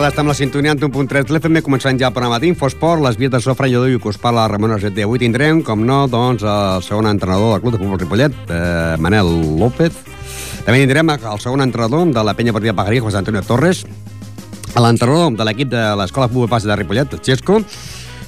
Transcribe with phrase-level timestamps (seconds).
[0.00, 3.18] tarda, estem a la sintonia en 1.3 de l'FM, començant ja el programa d'Infosport, les
[3.20, 5.04] vies de Sofra Lledó i que us parla Ramon Argenter.
[5.04, 9.28] Avui tindrem, com no, doncs, el segon entrenador del Club de Futbol Ripollet, eh, Manel
[9.60, 9.92] López.
[10.64, 13.82] També tindrem el segon entrenador de la penya partida Pagarí, José Antonio Torres,
[14.72, 17.60] l'entrenador de l'equip de l'Escola Futbol Base de Ripollet, el Xesco,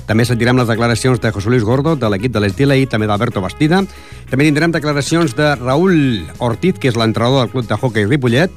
[0.04, 3.40] també sentirem les declaracions de José Luis Gordo, de l'equip de l'Estila i també d'Alberto
[3.40, 3.80] Bastida.
[4.28, 8.52] També tindrem declaracions de Raúl Ortiz, que és l'entrenador del Club de Hockey Ripollet,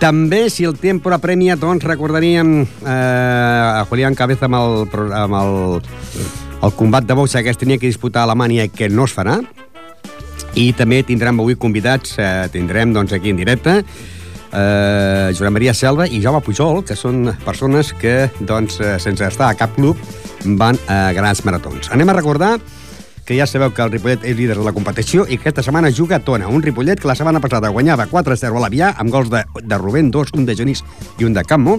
[0.00, 5.82] també, si el temps apremia, doncs recordaríem eh, a Julián Cabeza amb el, amb el,
[6.64, 9.38] el combat de boxa que es tenia que disputar a Alemanya que no es farà.
[10.56, 13.76] I també tindrem avui convidats, eh, tindrem doncs, aquí en directe,
[14.50, 19.52] eh, Joan Maria Selva i Jaume Pujol, que són persones que, doncs, eh, sense estar
[19.52, 20.00] a cap club,
[20.58, 21.92] van a grans maratons.
[21.92, 22.56] Anem a recordar
[23.30, 25.92] que ja sabeu que el Ripollet és líder de la competició i que aquesta setmana
[25.94, 29.30] juga a Tona, un Ripollet que la setmana passada guanyava 4-0 a l'Avià amb gols
[29.30, 30.82] de, de Rubén, dos, un de Genís
[31.22, 31.76] i un de Cammo,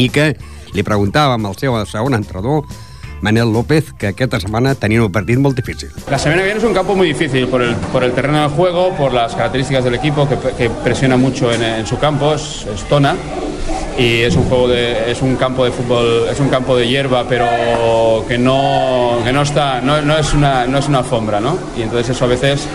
[0.00, 0.30] i que
[0.72, 2.64] li preguntàvem al seu segon entrenador,
[3.20, 5.90] Manel López, que esta semana tenía un partido muy difícil.
[6.08, 8.48] La semana que viene es un campo muy difícil por el, por el terreno de
[8.48, 12.64] juego, por las características del equipo que, que presiona mucho en, en, su campo, es,
[12.74, 13.14] es Tona
[14.00, 17.26] y es un juego de, es un campo de fútbol es un campo de hierba
[17.28, 21.58] pero que no que no está no, no es una no es una alfombra no
[21.76, 22.66] y entonces eso a veces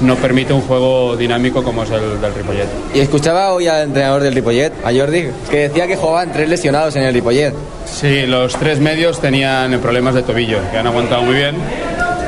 [0.00, 2.66] no permite un juego dinámico como es el del Ripollet.
[2.92, 6.96] Y escuchaba hoy al entrenador del Ripollet, a Jordi, que decía que jugaban tres lesionados
[6.96, 7.54] en el Ripollet.
[7.86, 11.54] Sí, los tres medios tenían problemas de tobillo, que han aguantado muy bien.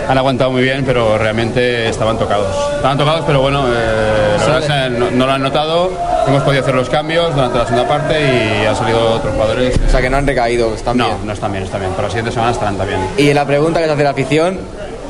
[0.09, 2.55] Han aguantado muy bien, pero realmente estaban tocados.
[2.77, 5.91] Estaban tocados, pero bueno, eh, la verdad es que no, no, lo han notado.
[6.27, 9.79] Hemos podido hacer los cambios durante la segunda parte y han salido otros jugadores.
[9.87, 11.19] O sea, que no han recaído, están no, bien.
[11.25, 11.93] No, están bien, están bien.
[11.95, 13.01] Pero la siguiente semana estarán también.
[13.17, 14.59] Y la pregunta que se hace la afición,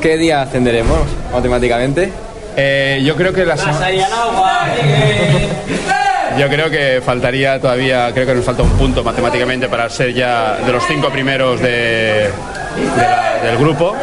[0.03, 1.01] ¿qué día ascenderemos
[1.33, 2.13] matemáticamente?
[2.57, 3.89] Eh, yo creo que la semana...
[6.39, 10.57] Yo creo que faltaría todavía, creo que nos falta un punto matemáticamente para ser ya
[10.67, 11.69] de los cinco primeros de,
[12.27, 12.31] de
[12.99, 13.97] la, del grupo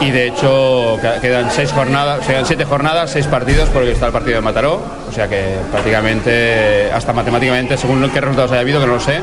[0.00, 4.36] y de hecho quedan seis jornadas, quedan siete jornadas, seis partidos porque está el partido
[4.36, 8.94] de Mataró, o sea que prácticamente hasta matemáticamente, según qué resultados haya habido, que no
[8.94, 9.20] lo sé,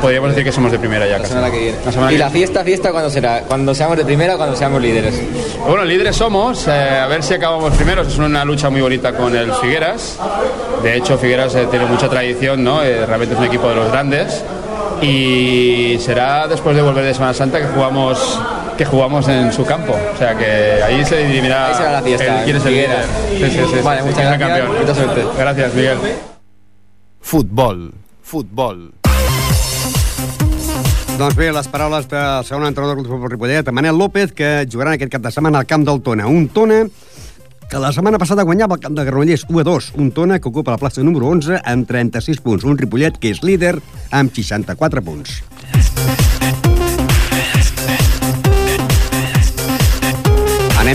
[0.00, 1.12] podríamos decir que somos de primera ya.
[1.12, 1.28] La casi.
[1.30, 1.78] semana que viene.
[1.84, 3.42] La semana ¿Y que la fiesta, fiesta cuándo será?
[3.42, 5.20] ¿Cuando seamos de primera o cuando seamos líderes?
[5.66, 8.08] Bueno, líderes somos, eh, a ver si acabamos primeros.
[8.08, 10.18] Es una lucha muy bonita con el Figueras.
[10.82, 12.82] De hecho, Figueras eh, tiene mucha tradición, ¿no?
[12.82, 14.44] Eh, realmente es un equipo de los grandes.
[15.02, 18.40] Y será después de volver de Semana Santa que jugamos
[18.76, 19.96] que jugamos en su campo.
[20.14, 23.04] O sea que ahí se dirimirá Ahí será la fiesta, el- quién es el líder.
[23.30, 24.78] Sí, sí, sí, Vale, sí, muchas gracias, campeón.
[24.80, 25.24] mucha suerte.
[25.38, 25.98] Gracias, Miguel.
[27.20, 28.92] Futbol, futbol.
[31.18, 35.10] Doncs bé, les paraules del segon entrenador del Futbol Ripollet, Manel López, que jugarà aquest
[35.14, 36.26] cap de setmana al camp del Tona.
[36.28, 36.82] Un Tona
[37.70, 39.92] que la setmana passada guanyava el camp de Granollers 1 a 2.
[39.96, 42.64] Un Tona que ocupa la plaça número 11 amb 36 punts.
[42.68, 43.78] Un Ripollet que és líder
[44.12, 45.40] amb 64 punts.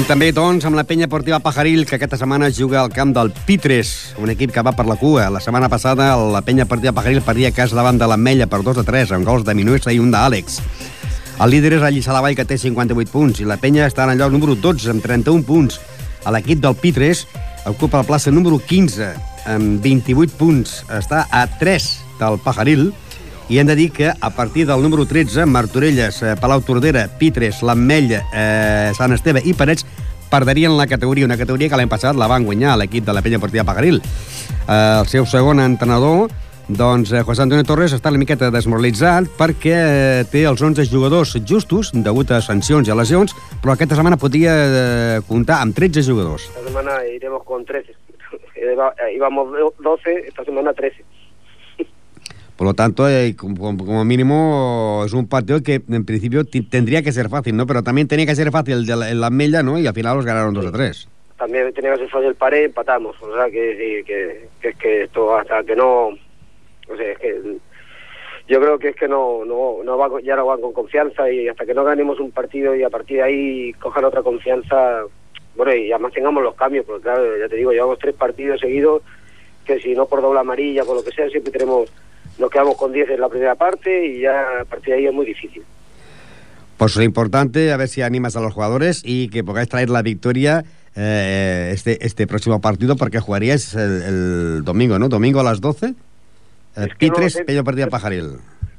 [0.01, 3.29] Anem també, doncs, amb la penya esportiva Pajaril, que aquesta setmana juga al camp del
[3.45, 5.27] Pitres, un equip que va per la cua.
[5.29, 8.83] La setmana passada la penya esportiva Pajaril perdia casa davant de l'Ametlla per 2 a
[8.87, 10.57] 3, amb gols de Minuesa i un d'Àlex.
[11.37, 14.15] El líder és el Lliçà Vall, que té 58 punts, i la penya està en
[14.15, 15.77] el lloc número 12, amb 31 punts.
[16.33, 17.27] L'equip del Pitres
[17.69, 19.13] ocupa la plaça número 15,
[19.53, 20.79] amb 28 punts.
[20.97, 22.87] Està a 3 del Pajaril,
[23.51, 27.59] i hem de dir que a partir del número 13, Martorelles, eh, Palau Tordera, Pitres,
[27.67, 29.83] l'Ametlla, eh, Sant Esteve i Parets
[30.31, 33.39] perderien la categoria, una categoria que l'any passat la van guanyar l'equip de la penya
[33.43, 33.99] partida Pagaril.
[33.99, 36.31] Eh, el seu segon entrenador,
[36.71, 41.35] doncs, eh, José Antonio Torres està una miqueta desmoralitzat perquè eh, té els 11 jugadors
[41.43, 44.55] justos, degut a sancions i a lesions, però aquesta setmana podia
[45.27, 46.47] comptar amb 13 jugadors.
[46.55, 47.91] Esta semana iremos con 13.
[48.71, 49.51] Iba- eh, Íbamos
[49.83, 51.03] 12, esta semana 13.
[52.61, 57.27] Por lo tanto, eh, como, mínimo, es un partido que en principio tendría que ser
[57.27, 57.65] fácil, ¿no?
[57.65, 59.79] Pero también tenía que ser fácil el de la, el Ametlla, ¿no?
[59.79, 61.09] Y al final los ganaron 2 a 3.
[61.39, 63.19] También tenía que ser fácil el pared, empatamos.
[63.19, 66.09] O sea, que, sí, que, que es que esto hasta que no...
[66.09, 67.41] O sea, es que...
[68.47, 71.47] Yo creo que es que no, no, no va, ya no van con confianza y
[71.47, 75.01] hasta que no ganemos un partido y a partir de ahí cojan otra confianza,
[75.55, 79.01] bueno, y además tengamos los cambios, porque claro, ya te digo, llevamos tres partidos seguidos
[79.65, 81.91] que si no por doble amarilla, por lo que sea, siempre tenemos,
[82.41, 85.13] nos quedamos con 10 en la primera parte y ya a partir de ahí es
[85.13, 85.63] muy difícil.
[86.77, 90.01] Pues lo importante, a ver si animas a los jugadores y que podáis traer la
[90.01, 90.63] victoria
[90.95, 95.07] eh, este, este próximo partido, porque jugaríais el, el domingo, ¿no?
[95.07, 95.85] Domingo a las 12.
[95.85, 95.93] Eh,
[96.75, 97.45] Es que no Pitres, sé.
[97.45, 98.31] Pello Partida Pajaril.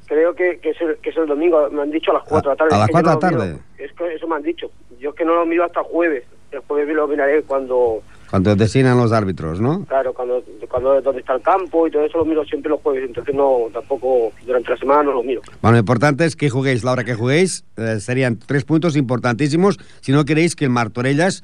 [0.05, 2.51] Creo que, que, es el, que es el domingo, me han dicho a las 4
[2.51, 2.75] de la tarde.
[2.75, 3.51] ¿A las Es que yo 4 de la no tarde?
[3.53, 3.63] miro.
[3.77, 4.69] Es que eso me han dicho.
[4.99, 6.23] Yo es que no lo miro hasta jueves.
[6.51, 9.85] El jueves lo miraré cuando, Cuando designan los árbitros, ¿no?
[9.85, 13.03] Claro, cuando, cuando dónde está el campo y todo eso lo miro siempre los jueves,
[13.07, 15.43] entonces no, tampoco durante la semana no lo miro.
[15.61, 17.63] Bueno, lo importante es que juguéis la hora que juguéis.
[17.77, 21.43] eh, serían tres puntos importantísimos si no queréis que el Martorellas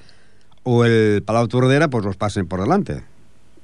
[0.64, 3.04] o el Palau Tordera pues los pasen por delante.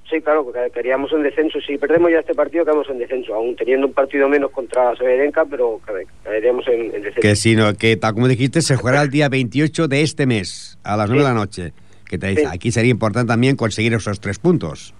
[0.07, 1.57] Sí, claro, queríamos en descenso.
[1.65, 5.45] Si perdemos ya este partido, quedamos en descenso, aún teniendo un partido menos contra Severenca,
[5.49, 7.21] pero cae- caeríamos en, en descenso.
[7.21, 10.77] Que si no, que tal como dijiste, se jugará el día 28 de este mes,
[10.83, 11.73] a las 9 de la noche.
[12.07, 12.47] Que te dice, Sí.
[12.51, 14.93] aquí sería importante también conseguir esos tres puntos.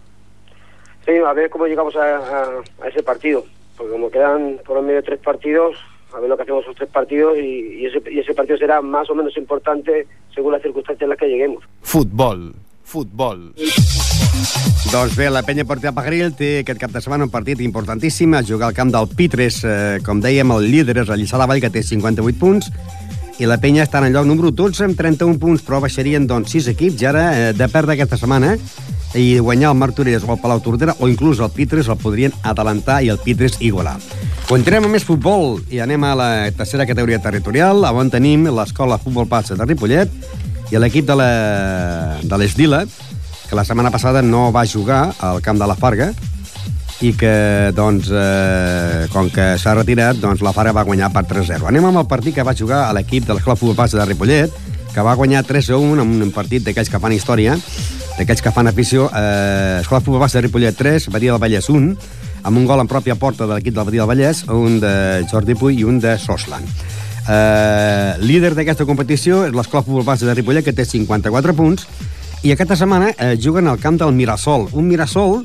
[1.06, 3.46] Sí, a ver cómo llegamos a, a- a ese partido,
[3.78, 5.76] porque como quedan por medio tres partidos,
[6.16, 8.82] a ver lo que hacemos esos tres partidos y, y ese, y ese partido será
[8.82, 11.64] más o menos importante según las circunstancias en las que lleguemos.
[11.82, 13.54] Futbol, futbol.
[14.92, 18.44] Doncs bé, la penya Portia Pajaril té aquest cap de setmana un partit importantíssim a
[18.46, 21.62] jugar al camp del Pitres, eh, com dèiem, el líder és el Lliçà la Vall,
[21.64, 22.70] que té 58 punts,
[23.40, 26.70] i la penya està en lloc número 12 amb 31 punts, però baixarien doncs 6
[26.72, 28.56] equips, i ara eh, de perdre aquesta setmana
[29.16, 33.02] i guanyar el Martorelles o el Palau Tordera o inclús el Pitres el podrien adelantar
[33.04, 33.96] i el Pitres igualar.
[34.50, 39.28] Continuem amb més futbol i anem a la tercera categoria territorial, on tenim l'escola Futbol
[39.32, 40.12] Passa de Ripollet
[40.72, 42.84] i l'equip de l'Esdila,
[43.46, 46.12] que la setmana passada no va jugar al camp de la Farga
[47.04, 51.68] i que, doncs, eh, com que s'ha retirat, doncs la Farga va guanyar per 3-0.
[51.68, 54.54] Anem amb el partit que va jugar a l'equip de l'Escola Futbol Passa de Ripollet,
[54.94, 57.58] que va guanyar 3-1 en un partit d'aquells que fan història,
[58.18, 59.10] d'aquells que fan afició.
[59.12, 61.92] Eh, Escola Futbol Passa de Ripollet 3, Badia del Vallès 1,
[62.44, 65.56] amb un gol en pròpia porta de l'equip del Badia del Vallès, un de Jordi
[65.60, 66.64] Puy i un de Soslan.
[67.28, 71.90] Eh, líder d'aquesta competició és l'Escola Futbol Base de Ripollet, que té 54 punts,
[72.46, 74.70] i aquesta setmana eh, juguen al camp del Mirasol.
[74.78, 75.42] Un Mirasol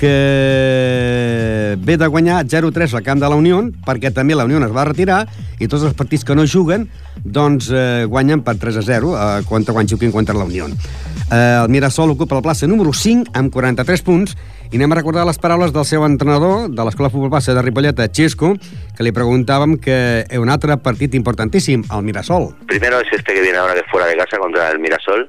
[0.00, 4.72] que ve de guanyar 0-3 al camp de la Unió, perquè també la Unió es
[4.72, 5.26] va retirar,
[5.60, 6.88] i tots els partits que no juguen
[7.20, 10.70] doncs eh, guanyen per 3-0 eh, contra quan juguin contra la Unió.
[10.70, 14.36] Eh, el Mirasol ocupa la plaça número 5 amb 43 punts
[14.70, 18.00] i anem a recordar les paraules del seu entrenador de l'Escola Futbol Base de Ripollet,
[18.00, 18.54] a Xesco,
[18.96, 22.54] que li preguntàvem que és un altre partit importantíssim, el Mirasol.
[22.70, 25.28] Primero es este que viene ahora es fuera de casa contra el Mirasol,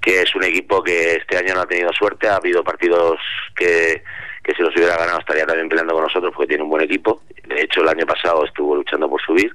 [0.00, 2.28] que es un equipo que este año no ha tenido suerte.
[2.28, 3.18] Ha habido partidos
[3.54, 4.02] que,
[4.42, 7.22] que si los hubiera ganado estaría también peleando con nosotros porque tiene un buen equipo.
[7.46, 9.54] De hecho, el año pasado estuvo luchando por subir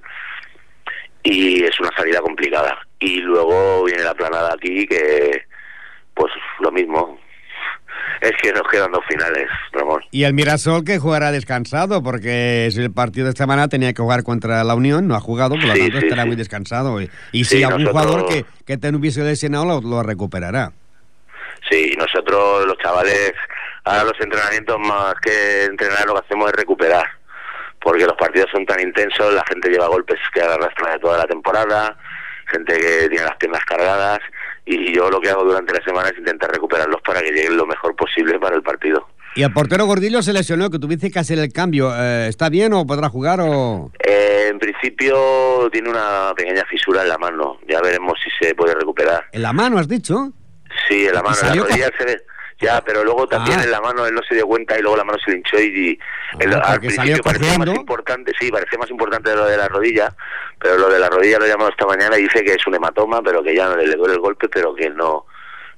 [1.24, 2.80] y es una salida complicada.
[3.00, 5.44] Y luego viene la planada aquí que,
[6.14, 7.20] pues lo mismo.
[8.22, 10.02] Es que nos quedan dos finales, Ramón.
[10.12, 14.02] Y el Mirasol que jugará descansado, porque es el partido de esta semana tenía que
[14.02, 16.28] jugar contra la Unión, no ha jugado, por lo Sí, tanto sí, estará sí.
[16.28, 17.00] muy descansado.
[17.32, 20.72] Y, si algún nosotros- jugador que, que te hubiese lesionado lo, lo recuperará.
[21.70, 23.34] Sí, nosotros los chavales,
[23.84, 27.06] ahora los entrenamientos más que entrenar lo que hacemos es recuperar,
[27.82, 31.26] porque los partidos son tan intensos, la gente lleva golpes que arrastra de toda la
[31.26, 31.98] temporada,
[32.48, 34.20] gente que tiene las piernas cargadas,
[34.66, 37.66] y yo lo que hago durante la semana es intentar recuperarlos para que lleguen lo
[37.66, 39.08] mejor posible para el partido.
[39.36, 41.94] Y el portero Gordillo se lesionó, que tuviste que hacer el cambio.
[41.94, 43.92] Eh, ¿Está bien o podrá jugar o...?
[44.00, 48.74] Eh, en principio tiene una pequeña fisura en la mano, ya veremos si se puede
[48.74, 49.26] recuperar.
[49.34, 50.32] En la mano, has dicho.
[50.88, 52.22] Sí, en la ¿Y mano, en la rodilla se.
[52.62, 53.64] Ya, pero luego también Ah.
[53.66, 55.60] en la mano él no se dio cuenta y luego la mano se le hinchó
[55.60, 56.00] y, y
[56.40, 59.68] el- Ah, al principio parecía más importante, sí, parecía más importante de lo de la
[59.68, 60.16] rodilla,
[60.60, 62.76] pero lo de la rodilla lo he llamado esta mañana y dice que es un
[62.76, 65.26] hematoma, pero que ya no le, le duele el golpe, pero que no,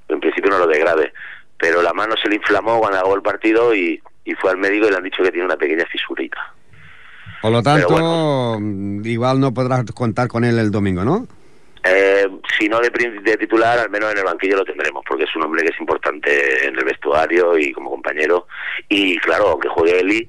[0.08, 1.12] en principio no lo de grave.
[1.58, 4.86] Pero la mano se le inflamó cuando acabó el partido y, y fue al médico
[4.86, 6.38] y le han dicho que tiene una pequeña fisurita.
[7.42, 11.26] Por lo tanto, mm, igual no podrás contar con él el domingo, ¿no?
[11.84, 15.36] Eh, si no de, de titular, al menos en el banquillo lo tendremos, porque es
[15.36, 18.46] un hombre que es importante en el vestuario y como compañero.
[18.88, 20.28] Y claro, aunque juegue Eli,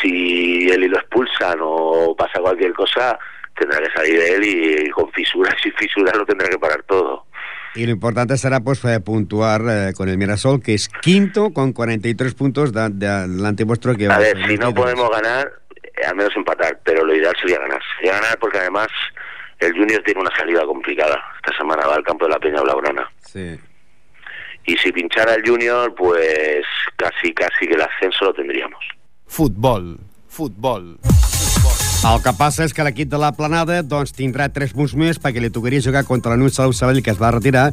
[0.00, 3.18] si Eli lo expulsan o pasa cualquier cosa,
[3.58, 4.44] tendrá que salir de él
[4.86, 7.26] y, con fisuras y fisuras lo tendrá que parar todo.
[7.76, 11.72] Y lo importante será pues eh, puntuar eh, con el Mirasol, que es quinto con
[11.72, 13.96] 43 puntos de, de- delante vuestro.
[13.96, 14.74] que va A ver, si no 22.
[14.74, 15.50] podemos ganar,
[15.82, 17.80] eh, al menos empatar, pero lo ideal sería ganar.
[17.96, 18.86] Sería ganar porque además
[19.58, 21.22] el Junior tiene una salida complicada.
[21.36, 23.10] Esta semana va al campo de la Peña Blaugrana.
[23.20, 23.58] Sí.
[24.66, 26.64] Y si pinchara el Junior, pues
[26.96, 28.82] casi, casi que el ascenso lo tendríamos.
[29.26, 30.98] Futbol, futbol.
[32.04, 35.40] El que passa és que l'equip de la Planada doncs, tindrà 3 punts més perquè
[35.40, 37.70] li tocaria jugar contra l'Anuig Salut Sabadell, que es va retirar,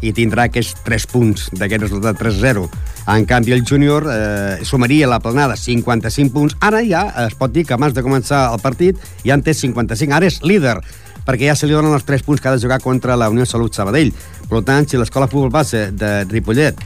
[0.00, 2.64] i tindrà aquests 3 punts d'aquest resultat 3-0.
[3.12, 6.56] En canvi, el júnior eh, sumaria la Planada 55 punts.
[6.64, 10.16] Ara ja es pot dir que abans de començar el partit ja en té 55.
[10.16, 10.78] Ara és líder,
[11.26, 13.46] perquè ja se li donen els 3 punts que ha de jugar contra la Unió
[13.46, 14.12] Salut Sabadell.
[14.48, 16.78] Per tant, si l'escola futbol base de Ripollet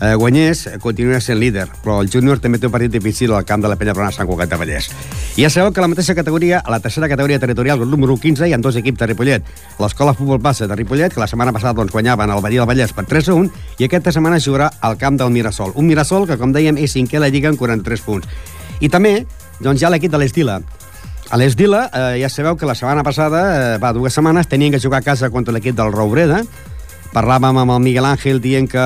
[0.00, 3.62] eh, guanyés, continuaria sent líder, però el júnior també té un partit difícil al camp
[3.64, 4.90] de la Penya Brona Sant Cugat de Vallès.
[5.36, 8.48] I ja sabeu que la mateixa categoria, a la tercera categoria territorial, el número 15,
[8.48, 9.50] hi ha dos equips de Ripollet.
[9.80, 12.92] L'Escola Futbol Base de Ripollet, que la setmana passada doncs, guanyaven el Badia del Vallès
[12.92, 15.72] per 3 a 1, i aquesta setmana jugarà al camp del Mirasol.
[15.76, 18.28] Un Mirasol que, com dèiem, és cinquè a la Lliga amb 43 punts.
[18.80, 19.22] I també
[19.60, 20.60] doncs, hi ha l'equip de l'Estila,
[21.30, 23.42] a l'Esdila, eh, ja sabeu que la setmana passada,
[23.74, 26.42] eh, va, dues setmanes, tenien que jugar a casa contra l'equip del Roubreda.
[27.14, 28.84] Parlàvem amb el Miguel Ángel dient que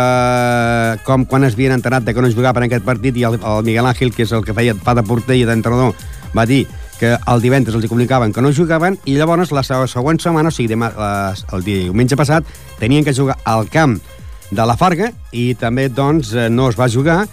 [1.04, 3.40] com quan es havien enterat de que no es jugava en aquest partit i el,
[3.40, 5.97] el Miguel Ángel, que és el que feia fa de porter i d'entrenador,
[6.37, 6.66] va dir
[7.00, 10.68] que el divendres els comunicaven que no jugaven i llavors la següent setmana, o sigui,
[10.68, 12.44] demà, les, el diumenge passat,
[12.78, 13.99] tenien que jugar al camp
[14.50, 17.25] de la Farga i també doncs eh, no es va jugar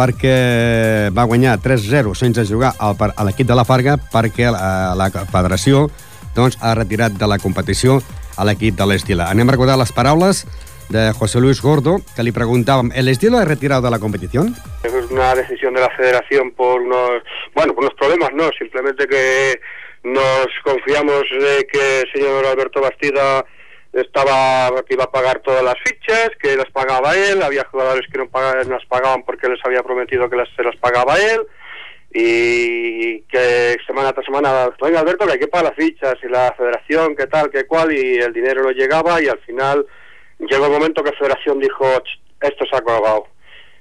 [0.00, 5.10] perquè va guanyar 3-0 sense jugar al, a l'equip de la Farga perquè la, la
[5.12, 5.88] federació
[6.34, 8.00] doncs, ha retirat de la competició
[8.38, 9.28] a l'equip de l'Estila.
[9.28, 10.44] Anem a recordar les paraules
[10.90, 14.56] de José Luis Gordo, que le preguntaban, ¿el estilo ha retirado de la competición?
[14.82, 17.22] Es una decisión de la federación por unos,
[17.54, 19.60] bueno, por unos problemas, no, simplemente que
[20.02, 23.44] nos confiamos de que el señor Alberto Bastida
[23.92, 28.18] estaba que iba a pagar todas las fichas, que las pagaba él, había jugadores que
[28.18, 31.40] no, pagaban, las pagaban porque les había prometido que las, se las pagaba él
[32.12, 36.52] y que semana tras semana, venga Alberto, que hay que pagar las fichas y la
[36.56, 39.86] federación, que tal, que cual, y el dinero no llegaba y al final
[40.38, 41.86] llegó el momento que la federación dijo,
[42.40, 43.26] esto se ha acabado.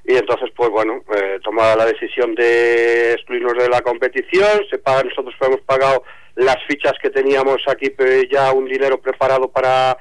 [0.06, 1.40] Y entonces, pues bueno, eh,
[1.78, 6.04] la decisión de excluirnos de la competición, se paga, nosotros hemos pagado
[6.36, 7.94] las fichas que teníamos aquí,
[8.32, 9.98] ya un dinero preparado para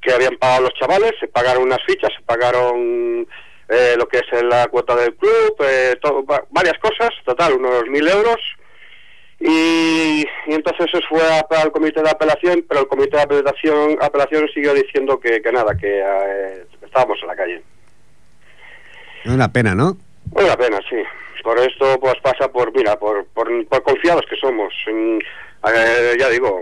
[0.00, 3.26] que habían pagado los chavales, se pagaron unas fichas, se pagaron
[3.68, 8.06] eh, lo que es la cuota del club, eh, todo, varias cosas, total, unos mil
[8.06, 8.36] euros.
[9.38, 11.20] Y, y, entonces eso fue
[11.58, 15.76] al comité de apelación, pero el comité de apelación, apelación siguió diciendo que, que nada,
[15.76, 17.62] que eh, estábamos en la calle.
[19.26, 19.96] Una pena, ¿no?
[20.30, 20.96] Una pena, sí.
[21.42, 24.72] Por esto pues pasa por, mira, por, por, por confiados que somos.
[24.86, 25.20] En,
[25.74, 26.60] eh, ya digo,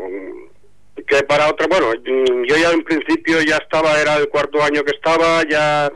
[1.07, 1.93] que para otro, bueno,
[2.47, 5.91] yo ya en principio ya estaba, era el cuarto año que estaba, ya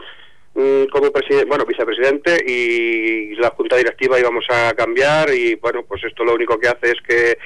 [0.55, 6.03] mm, como presidente, bueno, vicepresidente y la junta directiva íbamos a cambiar y bueno, pues
[6.05, 7.39] esto lo único que hace es que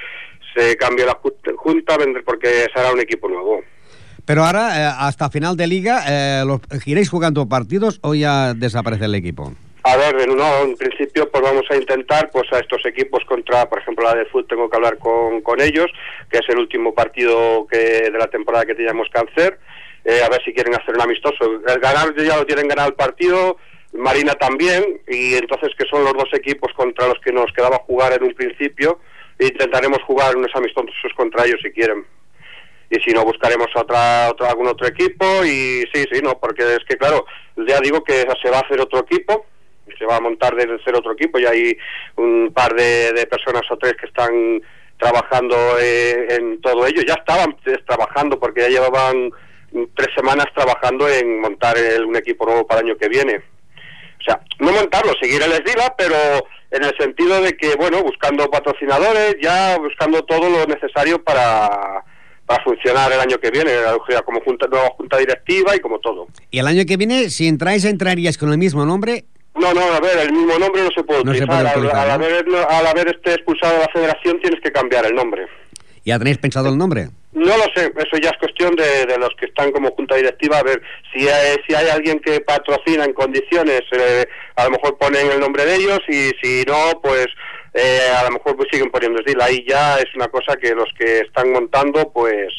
[0.55, 1.19] se cambie la
[1.55, 3.61] junta porque será un equipo nuevo.
[4.25, 9.05] Pero ahora, eh, hasta final de liga, eh, ¿los, ¿iréis jugando partidos o ya desaparece
[9.05, 9.53] el equipo?
[9.85, 13.79] A ver, no, en principio pues vamos a intentar pues a estos equipos contra, por
[13.79, 15.87] ejemplo, la de fútbol tengo que hablar con, con ellos,
[16.31, 19.59] que es el último partido que de la temporada que teníamos que hacer,
[20.05, 21.61] eh, a ver si quieren hacer un amistoso.
[21.67, 23.57] El ganar ya lo tienen ganado el partido,
[23.91, 28.13] Marina también, y entonces que son los dos equipos contra los que nos quedaba jugar
[28.13, 29.01] en un principio,
[29.37, 32.05] intentaremos jugar unos amistosos contra ellos si quieren
[32.89, 36.85] y si no buscaremos otra, otra algún otro equipo y sí, sí, no, porque es
[36.87, 37.25] que claro,
[37.67, 39.45] ya digo que se va a hacer otro equipo,
[39.97, 41.77] se va a montar desde ser otro equipo y hay
[42.15, 44.61] un par de, de personas o tres que están
[44.97, 49.31] trabajando eh, en todo ello, ya estaban trabajando porque ya llevaban
[49.95, 53.37] tres semanas trabajando en montar el, un equipo nuevo para el año que viene.
[53.37, 56.15] O sea, no montarlo, seguir el esdila, pero
[56.71, 62.03] en el sentido de que, bueno, buscando patrocinadores, ya buscando todo lo necesario para,
[62.45, 63.71] para funcionar el año que viene,
[64.25, 66.27] como junta, nueva junta directiva y como todo.
[66.49, 69.25] ¿Y el año que viene, si entráis, entrarías con el mismo nombre?
[69.55, 71.63] No, no, a ver, el mismo nombre no se puede No se utilizar.
[71.63, 72.25] puede utilizar, al, al ¿no?
[72.25, 75.45] haber, al haber este expulsado de la federación tienes que cambiar el nombre.
[76.05, 77.09] ¿Ya tenéis pensado el nombre?
[77.33, 80.57] No lo sé, eso ya es cuestión de, de los que están como junta directiva,
[80.59, 80.81] a ver
[81.13, 85.39] si hay, si hay alguien que patrocina en condiciones, eh, a lo mejor ponen el
[85.39, 87.27] nombre de ellos y si no, pues
[87.73, 89.19] eh, a lo mejor pues siguen poniendo.
[89.41, 92.49] Ahí ya es una cosa que los que están montando, pues,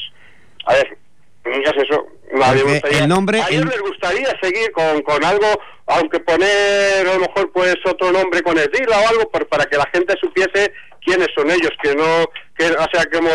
[0.66, 0.96] a ver,
[1.44, 2.06] ya es eso.
[2.42, 5.22] A mí me Porque gustaría- el nombre- a ellos el- les gustaría seguir con, con
[5.24, 5.46] algo,
[5.86, 9.64] aunque poner a lo mejor pues otro nombre con el Dila o algo, por- para
[9.66, 10.72] que la gente supiese
[11.04, 12.26] quiénes son ellos, que no,
[12.56, 13.28] que, o sea, como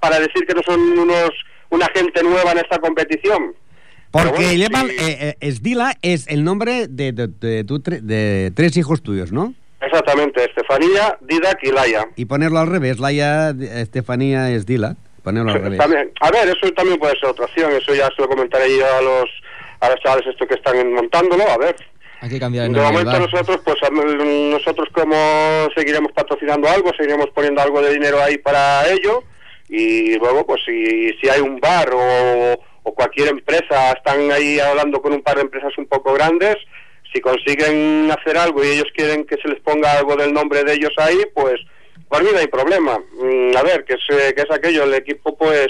[0.00, 1.30] para decir que no son unos
[1.70, 3.54] una gente nueva en esta competición.
[4.10, 4.96] Porque bueno, llevan, sí.
[5.00, 9.54] eh, eh, Esdila es el nombre de, de, de de tres hijos tuyos, ¿no?
[9.80, 12.06] Exactamente, Estefanía, Didac y Laia.
[12.14, 15.78] Y ponerlo al revés, Laia, Estefanía, Esdila, ponerlo al revés.
[15.78, 18.84] También, a ver, eso también puede ser otra opción, eso ya se lo comentaré yo
[18.86, 19.24] a los
[19.82, 21.74] a los chavales estos que están montándolo, a ver.
[22.20, 27.60] Hay que cambiar el De momento nosotros, pues nosotros como seguiremos patrocinando algo, seguiremos poniendo
[27.60, 29.24] algo de dinero ahí para ello
[29.68, 32.52] y luego pues si, si hay un bar o,
[32.84, 36.56] o cualquier empresa, están ahí hablando con un par de empresas un poco grandes,
[37.12, 40.74] si consiguen hacer algo y ellos quieren que se les ponga algo del nombre de
[40.74, 41.60] ellos ahí, pues
[42.08, 43.00] por mí no hay problema.
[43.20, 45.66] Mm, A ver, que es, que es aquello, el equipo pues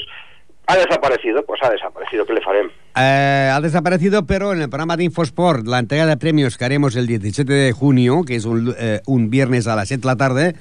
[0.72, 2.72] ha desaparecido, pues ha desaparecido, ¿qué le faremos?
[2.96, 6.96] Eh, ha desaparecido, pero en el programa de Infosport, la entrega de premios que haremos
[6.96, 10.16] el 17 de junio, que es un, eh, un viernes a las 7 de la
[10.16, 10.54] tarde,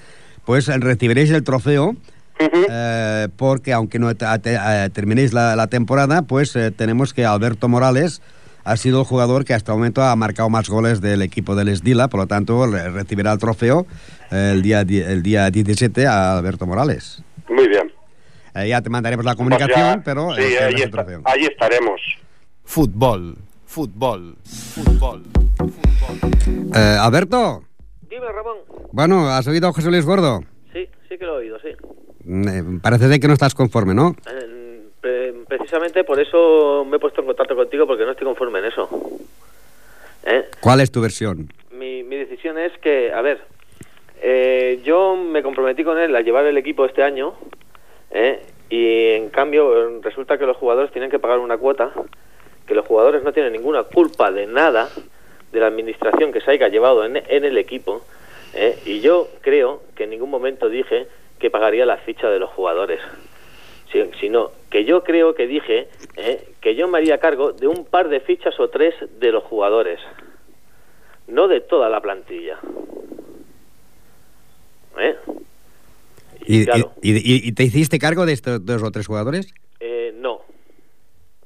[0.46, 1.96] pues recibiréis el trofeo.
[2.39, 7.68] Eh, porque aunque no te- te- eh, terminéis la, la temporada, pues tenemos que Alberto
[7.70, 8.22] Morales
[8.63, 11.68] ha sido el jugador que hasta el momento ha marcado más goles del equipo del
[11.68, 13.86] Esdila, por lo tanto re- recibirá el trofeo
[14.32, 17.24] el, día, el día 17 a Alberto Morales.
[17.48, 17.90] Muy bien.
[18.55, 22.01] Eh, ya te mandaremos la Pues comunicación, ya- pero sí, eh, ahí, está- ahí estaremos.
[22.65, 25.24] Fútbol, fútbol, fútbol,
[25.58, 26.72] fútbol.
[26.75, 27.63] Eh, Alberto,
[28.10, 28.58] Dime, Ramón.
[28.91, 30.43] bueno, ¿has oído a José Luis Gordo?
[30.74, 31.70] Sí, sí que lo he oído, sí.
[32.25, 34.15] Mm, eh, parece ser que no estás conforme, ¿no?
[34.29, 38.60] Eh, pre- precisamente por eso me he puesto en contacto contigo, porque no estoy conforme
[38.60, 38.89] en eso.
[40.25, 40.46] ¿Eh?
[40.60, 41.51] ¿Cuál es tu versión?
[41.72, 43.41] Mi, mi decisión es que, a ver,
[44.22, 47.34] eh, yo me comprometí con él a llevar el equipo este año,
[48.12, 48.41] ¿eh?
[48.70, 51.91] y en cambio resulta que los jugadores tienen que pagar una cuota,
[52.68, 54.89] que los jugadores no tienen ninguna culpa de nada
[55.51, 58.01] de la administración que se haya llevado en, en el equipo,
[58.53, 58.77] ¿eh?
[58.86, 61.08] y yo creo que en ningún momento dije
[61.39, 63.01] que pagaría la ficha de los jugadores.
[63.91, 66.48] Si- sino que yo creo que dije ¿eh?
[66.62, 70.00] que yo me haría cargo de un par de fichas o tres de los jugadores,
[71.27, 72.58] no de toda la plantilla.
[74.98, 75.15] ¿Eh?
[76.45, 79.53] ¿Y, claro, y- y- y te hiciste cargo de estos dos o tres jugadores?
[79.79, 80.41] eh, no.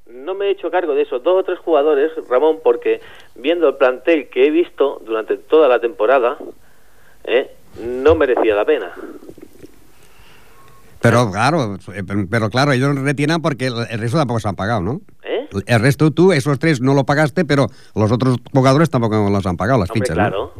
[0.10, 3.00] No me he hecho cargo de esos dos o tres jugadores, Ramón, porque
[3.36, 6.38] viendo el plantel que he visto durante toda la temporada,
[7.26, 7.52] ¿eh?
[7.82, 8.92] no merecía la pena.
[11.02, 15.02] Pero claro, eh, pero, claro, ellos retienen porque el, resto tampoco se han pagado, ¿no?
[15.24, 15.48] ¿Eh?
[15.68, 19.56] El resto tú, esos tres no lo pagaste, pero los otros jugadores tampoco los han
[19.56, 20.54] pagado, las Hombre, fichas, claro.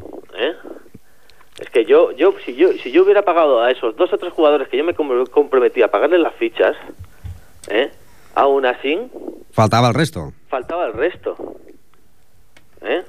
[1.76, 4.70] Que yo, yo, si yo, si yo hubiera pagado a esos dos o tres jugadores
[4.70, 6.74] que yo me com- comprometí a pagarles las fichas,
[7.70, 7.92] ¿eh?
[8.34, 8.98] aún así
[9.52, 10.32] Faltaba el resto.
[10.48, 11.36] faltaba el resto.
[12.82, 13.04] ¿Eh?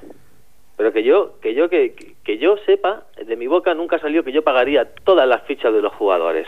[0.75, 4.25] Pero que yo, que yo, que, que- que yo sepa, de mi boca nunca salió
[4.25, 6.45] que yo pagaría todas las fichas de los jugadores.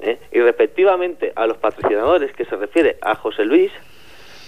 [0.00, 0.18] ¿eh?
[0.32, 3.70] Y respectivamente a los patrocinadores que se refiere a José Luis,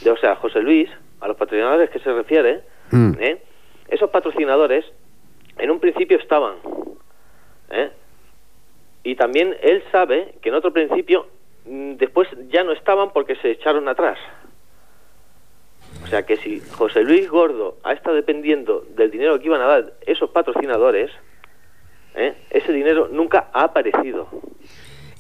[0.03, 3.13] de, o sea, a José Luis, a los patrocinadores que se refiere, Mm.
[3.21, 3.41] ¿eh?
[3.89, 4.85] esos patrocinadores
[5.63, 6.55] en un principio estaban.
[7.71, 7.91] ¿eh?
[9.05, 11.29] Y también él sabe que en otro principio
[11.67, 14.19] mm, después ya no estaban porque se echaron atrás.
[16.03, 19.67] O sea que si José Luis Gordo ha estado dependiendo del dinero que iban a
[19.67, 21.11] dar esos patrocinadores,
[22.17, 22.35] ¿eh?
[22.51, 24.29] ese dinero nunca ha aparecido.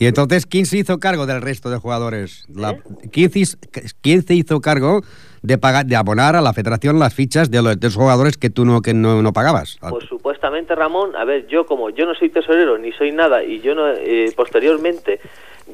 [0.00, 2.44] Y entonces, ¿quién se hizo cargo del resto de jugadores?
[2.52, 2.83] La- ¿Eh?
[3.12, 3.57] ¿quién, se hizo,
[4.00, 5.02] quién se hizo cargo
[5.42, 8.64] de pagar, de abonar a la federación las fichas de los, de jugadores que tú
[8.64, 9.76] no, que no, no pagabas?
[9.88, 13.61] Pues supuestamente Ramón, a ver, yo como yo no soy tesorero ni soy nada y
[13.61, 15.20] yo no eh, posteriormente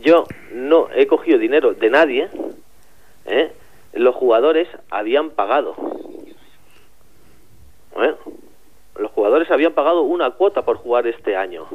[0.02, 2.28] yo no he cogido dinero de nadie,
[3.26, 3.52] ¿eh?
[3.92, 5.74] los jugadores habían pagado.
[7.96, 8.14] ¿eh?
[8.96, 11.66] Los jugadores habían pagado una cuota por jugar este año.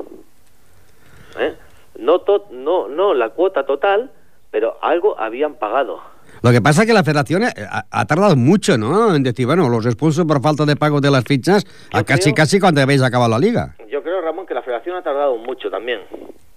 [1.40, 1.56] ¿eh?
[2.00, 4.12] No, to- no, no la cuota total,
[4.52, 6.02] pero algo habían pagado.
[6.44, 9.16] Lo que pasa es que la federación eh, ha, ha tardado mucho, ¿no?
[9.16, 12.36] En decir, bueno, los expulso por falta de pago de las fichas a casi, creo-
[12.36, 13.76] casi cuando habéis acabado la liga.
[13.90, 16.00] Yo creo, Ramón, que la federación ha tardado mucho también.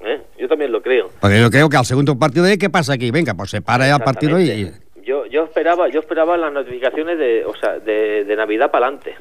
[0.00, 0.20] ¿eh?
[0.38, 1.10] Yo también lo creo.
[1.20, 3.10] Porque yo creo que al segundo partido de ¿qué pasa aquí?
[3.12, 4.50] Venga, pues se para ya el partido y...
[4.50, 4.86] Exactamente.
[5.06, 9.14] Yo, yo esperaba yo esperaba las notificaciones de, o sea, de, de Navidad para adelante.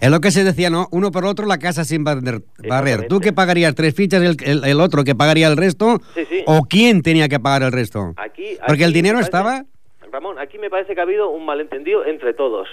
[0.00, 0.86] Es lo que se decía, ¿no?
[0.92, 2.42] Uno por otro, la casa sin barrer.
[2.68, 3.08] barrer.
[3.08, 5.98] ¿Tú que pagarías tres fichas, el, el- el otro que pagaría el resto?
[6.14, 6.42] Sí, sí.
[6.46, 8.12] ¿O quién tenía que pagar el resto?
[8.18, 9.64] Aquí, Porque el dinero estaba...
[10.12, 12.68] Ramón, aquí me parece que ha habido un malentendido entre todos.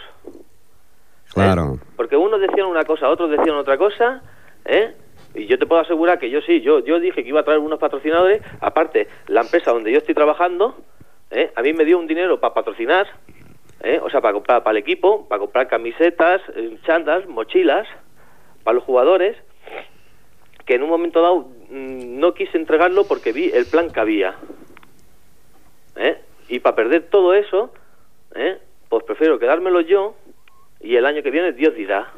[1.34, 1.76] Claro.
[1.76, 1.86] ¿eh?
[1.96, 4.22] Porque unos decían una cosa, otros decían otra cosa,
[4.66, 4.94] ¿eh?
[5.34, 7.60] Y yo te puedo asegurar que yo sí, yo, yo dije que iba a traer
[7.60, 8.42] unos patrocinadores.
[8.62, 10.78] Aparte, la empresa donde yo estoy trabajando,
[11.32, 11.52] ¿eh?
[11.56, 13.08] a mí me dio un dinero para patrocinar,
[13.82, 14.00] ¿eh?
[14.02, 17.88] o sea, para comprar para el equipo, para comprar camisetas, eh, chandas, mochilas,
[18.64, 19.36] para los jugadores,
[20.66, 24.36] que en un momento dado mm, no quise entregarlo porque vi el plan que había.
[25.98, 26.18] ¿eh?
[26.50, 27.74] Y para perder todo eso,
[28.36, 28.60] ¿eh?
[28.90, 30.16] pues prefiero quedármelo yo
[30.80, 32.12] y el año que viene Dios dirá.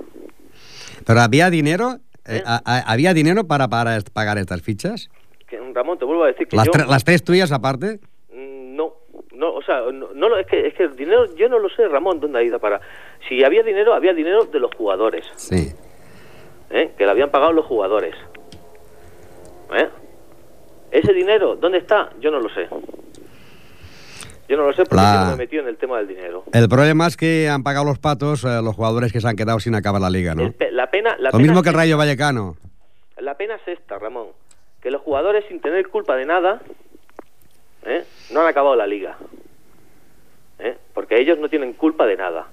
[1.06, 1.98] ¿Pero había dinero?
[2.26, 2.38] ¿Eh?
[2.40, 5.10] Eh, ¿Había dinero para, para pagar estas fichas?
[5.48, 6.72] Que, Ramón, te vuelvo a decir que Las, yo...
[6.74, 8.00] tre- las tres tuyas aparte?
[8.34, 8.96] Mm, No,
[9.34, 11.88] no, o sea, no, no es, que, es que el dinero, yo no lo sé,
[11.88, 12.82] Ramón, dónde ha ido para...
[13.30, 15.72] Si había dinero, había dinero de los jugadores, Sí.
[16.72, 16.92] ¿eh?
[16.98, 18.13] que lo habían pagado los jugadores.
[19.74, 19.88] ¿eh?
[20.92, 22.10] Ese dinero, ¿dónde está?
[22.20, 22.68] Yo no lo sé.
[24.50, 26.44] Yo no lo sé porque La- no me he metido en el tema del dinero.
[26.54, 29.60] El problema es que han pagado los patos eh, los jugadores que se han quedado
[29.60, 30.52] sin acabar la liga, ¿no?
[30.54, 32.56] Pe- la pena, la Lo pena mismo que el Rayo Vallecano.
[33.18, 34.28] La pena es esta, Ramón.
[34.82, 36.62] Que los jugadores, sin tener culpa de nada,
[37.86, 38.06] ¿eh?
[38.32, 39.18] no han acabado la liga.
[40.60, 40.78] ¿eh?
[40.94, 42.48] Porque ellos no tienen culpa de nada.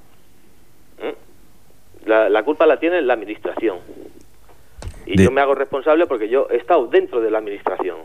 [0.98, 2.08] ¿Mm?
[2.08, 3.78] La, la culpa la tiene la administración.
[5.06, 7.98] Y De- yo me hago responsable porque yo he estado dentro de la administración.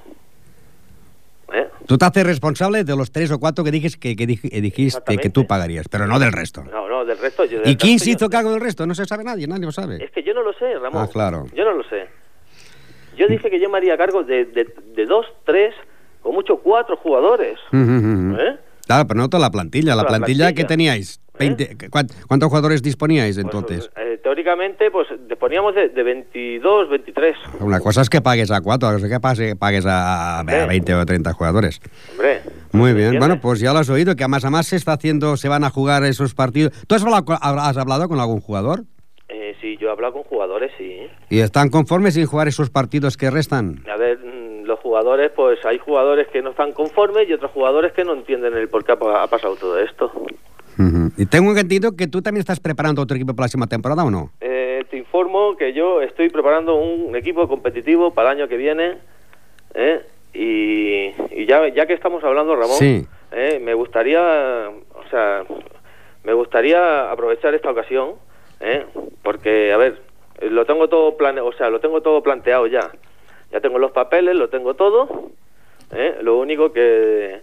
[1.53, 1.67] ¿Eh?
[1.88, 4.62] Tú te haces responsable de los tres o cuatro que dijiste que, que dij- eh,
[4.62, 6.63] dijiste que tú pagarías, pero no del resto.
[6.63, 7.45] No, no, del resto...
[7.45, 8.85] Yo, del ¿Y quién se hizo cargo del resto?
[8.85, 10.03] No se sabe nadie, nadie lo sabe.
[10.03, 11.03] Es que yo no lo sé, Ramón.
[11.03, 11.45] Ah, claro.
[11.55, 12.07] Yo no lo sé.
[13.17, 15.73] Yo dije que yo me haría cargo de, de, de dos, tres,
[16.23, 17.57] o mucho cuatro jugadores.
[17.73, 18.57] ¿Eh?
[18.85, 19.95] Claro, pero no toda la plantilla.
[19.95, 21.18] La, La plantilla, que teníais.
[21.39, 23.89] 20, ¿cuán- ¿Cuántos jugadores disponíais entonces?
[23.97, 27.36] Eh, teóricamente, pues disponíamos de, de 22, 23.
[27.62, 30.93] Una cosa es que pagues a cuatro, otra cosa es que pagues a, a 20
[30.95, 31.80] o 30 jugadores.
[32.12, 32.41] Hombre.
[32.71, 33.17] Muy bien.
[33.17, 35.47] Bueno, pues ya lo has oído, que a más a más se está haciendo, se
[35.49, 36.73] van a jugar esos partidos.
[36.88, 38.84] ¿Tú has hablado, con- has hablado con algún jugador?
[39.30, 41.08] Eh, sí, yo he hablado con jugadores, sí.
[41.30, 43.84] ¿Y están conformes sin jugar esos partidos que restan?
[43.91, 47.93] A ver, mm, los jugadores, pues hay jugadores que no están conformes y otros jugadores
[47.93, 50.12] que no entienden el por qué ha pasado todo esto.
[51.17, 54.09] Y tengo entendido que tú también estás preparando otro equipo para la próxima temporada, ¿o
[54.11, 54.31] no?
[54.39, 58.97] Eh, te informo que yo estoy preparando un equipo competitivo para el año que viene.
[59.73, 60.01] ¿eh?
[60.33, 63.05] Y, y ya, ya que estamos hablando, Ramón, Sí.
[63.33, 63.59] ¿eh?
[63.61, 65.43] me gustaría, o sea,
[66.23, 68.13] me gustaría aprovechar esta ocasión,
[68.61, 68.85] ¿eh?
[69.23, 70.01] porque, a ver,
[70.41, 72.91] lo tengo todo plane o sea, lo tengo todo planteado ya.
[73.51, 75.31] Ya tengo los papeles, lo tengo todo.
[75.91, 76.17] ¿eh?
[76.21, 77.41] Lo único que,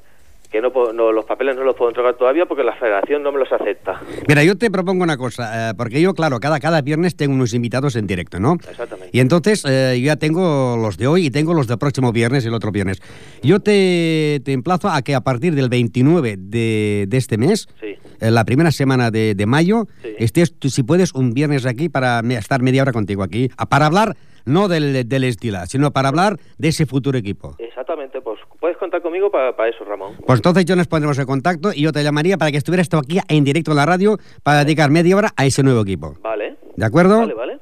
[0.49, 3.39] que no, no, los papeles no los puedo entregar todavía porque la federación no me
[3.39, 4.01] los acepta.
[4.29, 7.55] Mira, yo te propongo una cosa, eh, porque yo, claro, cada, cada viernes tengo unos
[7.55, 8.55] invitados en directo, ¿no?
[8.55, 9.11] Exactamente.
[9.13, 12.45] Y entonces eh, yo ya tengo los de hoy y tengo los del próximo viernes
[12.45, 13.01] y el otro viernes.
[13.43, 17.97] Yo te, te emplazo a que a partir del 29 de, de este mes, Sí.
[18.21, 20.09] eh, la primera semana de, de mayo, Sí.
[20.19, 24.17] estés, tú, si puedes, un viernes aquí para estar media hora contigo aquí, para hablar
[24.47, 27.55] no del, del Estila, sino para hablar de ese futuro equipo.
[27.59, 30.15] Exactamente, pues puedes contar conmigo para eso, Ramón.
[30.27, 32.97] Pues entonces yo nos pondremos en contacto y yo te llamaría para que estuvieras tú
[32.97, 36.15] aquí en directo en la radio para dedicar media hora a ese nuevo equipo.
[36.23, 36.57] Vale.
[36.77, 37.19] ¿De acuerdo?
[37.19, 37.59] Vale, vale.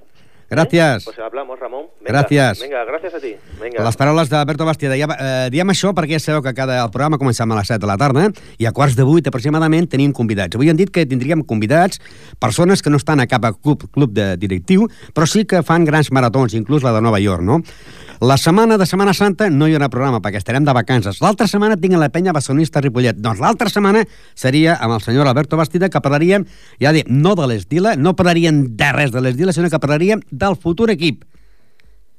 [0.55, 1.05] Gràcies.
[1.05, 1.87] Pues hablamos, Ramon.
[2.01, 2.62] Vinga, Gràcies.
[2.62, 3.35] Vinga, gràcies a ti.
[3.61, 3.85] Vinga.
[3.85, 4.97] Les paraules d'Alberto Bastida.
[4.99, 7.81] Ja, eh, diem això perquè ja sabeu que cada el programa comencem a les 7
[7.83, 10.55] de la tarda i a quarts de 8 aproximadament tenim convidats.
[10.57, 12.01] Avui han dit que tindríem convidats
[12.38, 16.11] persones que no estan a cap club, club de directiu, però sí que fan grans
[16.12, 17.62] maratons, inclús la de Nova York, no?
[18.24, 21.18] La setmana de Setmana Santa no hi haurà programa perquè estarem de vacances.
[21.20, 23.18] L'altra setmana tinc la penya barcelonista Ripollet.
[23.20, 24.00] Doncs l'altra setmana
[24.32, 26.46] seria amb el senyor Alberto Bastida que parlaríem,
[26.80, 30.56] ja dic, no de l'Esdila, no parlaríem de res de l'Esdila, sinó que parlaríem del
[30.56, 31.26] futur equip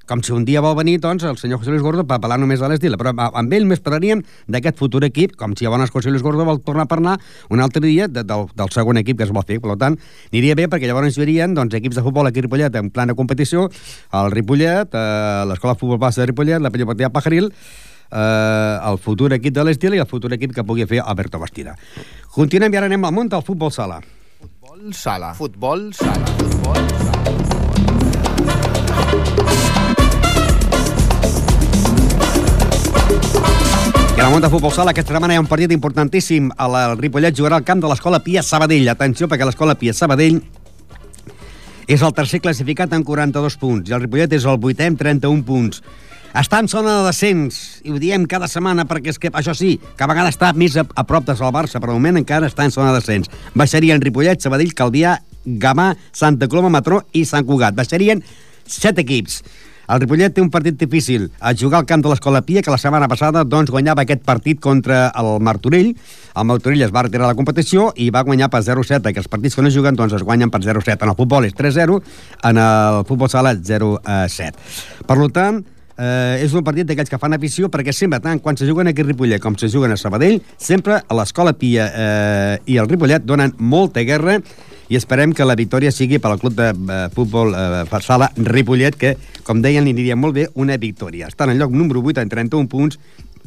[0.05, 2.61] com si un dia vol venir, doncs, el senyor José Luis Gordo per parlar només
[2.61, 6.23] de l'Estila, però amb ell més parlaríem d'aquest futur equip, com si llavors José Luis
[6.25, 7.15] Gordo vol tornar a parlar
[7.49, 9.59] un altre dia de, del, del segon equip que es vol fer.
[9.63, 9.97] Per tant,
[10.31, 13.09] aniria bé perquè llavors hi haurien doncs, equips de futbol aquí a Ripollet en plan
[13.09, 13.67] de competició,
[14.13, 17.49] el Ripollet, eh, l'Escola de Futbol Base de Ripollet, la Pellopatia Pajaril,
[18.11, 21.75] eh, el futur equip de l'Estil i el futur equip que pugui fer Alberto Bastida.
[22.35, 24.01] Continuem i ara anem al món del futbol sala.
[24.39, 25.33] Futbol sala.
[25.33, 26.33] Futbol sala.
[26.39, 27.14] Futbol sala.
[34.15, 36.45] I al món de futbol sala aquesta setmana hi ha un partit importantíssim.
[36.63, 38.87] El el Ripollet jugarà al camp de l'Escola Pia Sabadell.
[38.87, 40.37] Atenció, perquè l'Escola Pia Sabadell
[41.91, 45.43] és el tercer classificat amb 42 punts i el Ripollet és el vuitè amb 31
[45.43, 45.83] punts.
[46.31, 49.75] Està en zona de descens, i ho diem cada setmana perquè és que, això sí,
[49.99, 52.71] cada vegada està més a, a prop de salvar-se, però de moment encara està en
[52.71, 53.27] zona de descens.
[53.51, 57.75] Baixarien Ripollet, Sabadell, Calvià, Gamà, Santa Coloma, Matró i Sant Cugat.
[57.75, 58.23] Baixarien
[58.63, 59.41] set equips.
[59.87, 62.79] El Ripollet té un partit difícil a jugar al camp de l'Escola Pia, que la
[62.81, 65.93] setmana passada doncs, guanyava aquest partit contra el Martorell.
[66.35, 69.55] El Martorell es va retirar la competició i va guanyar per 0-7, que els partits
[69.55, 70.97] que no juguen doncs, es guanyen per 0-7.
[70.97, 72.01] En el futbol és 3-0,
[72.49, 74.51] en el futbol sala 0-7.
[75.05, 75.63] Per tant,
[75.97, 79.03] eh, és un partit d'aquells que fan afició perquè sempre, tant quan se juguen aquí
[79.03, 83.25] a Ripollet com se juguen a Sabadell, sempre a l'Escola Pia eh, i el Ripollet
[83.25, 84.39] donen molta guerra
[84.89, 88.97] i esperem que la victòria sigui per al club de eh, futbol eh, sala Ripollet,
[88.97, 91.29] que, com deien, li aniria molt bé una victòria.
[91.31, 92.99] Està en el lloc número 8 amb 31 punts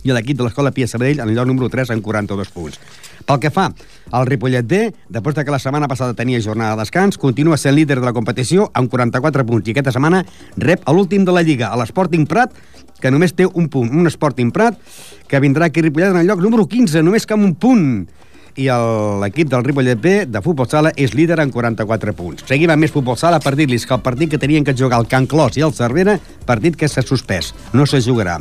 [0.05, 2.79] i l'equip de l'Escola Pia Sabadell en el lloc número 3 amb 42 punts.
[3.27, 3.69] Pel que fa
[4.15, 4.81] al Ripollet D,
[5.13, 8.15] després de que la setmana passada tenia jornada de descans, continua sent líder de la
[8.17, 10.23] competició amb 44 punts i aquesta setmana
[10.57, 12.55] rep a l'últim de la Lliga, a l'Sporting Prat,
[13.03, 14.79] que només té un punt, un Sporting Prat,
[15.29, 17.85] que vindrà aquí a Ripollet en el lloc número 15, només que amb un punt
[18.59, 18.67] i
[19.23, 22.45] l'equip del Ripollet B de futbol sala és líder amb 44 punts.
[22.49, 25.07] Seguim amb més futbol sala per dir-los que el partit que tenien que jugar el
[25.07, 28.41] Can Clos i el Cervera, partit que s'ha suspès, no se jugarà.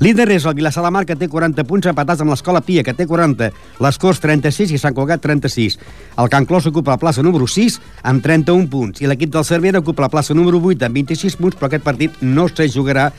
[0.00, 2.94] Líder és el Vilassar de Mar, que té 40 punts empatats amb l'Escola Pia, que
[2.96, 3.50] té 40,
[3.84, 5.76] les Corts 36 i Sant Cugat 36.
[6.16, 7.76] El Can Clos ocupa la plaça número 6
[8.08, 11.58] amb 31 punts i l'equip del Cervera ocupa la plaça número 8 amb 26 punts,
[11.60, 13.10] però aquest partit no se jugarà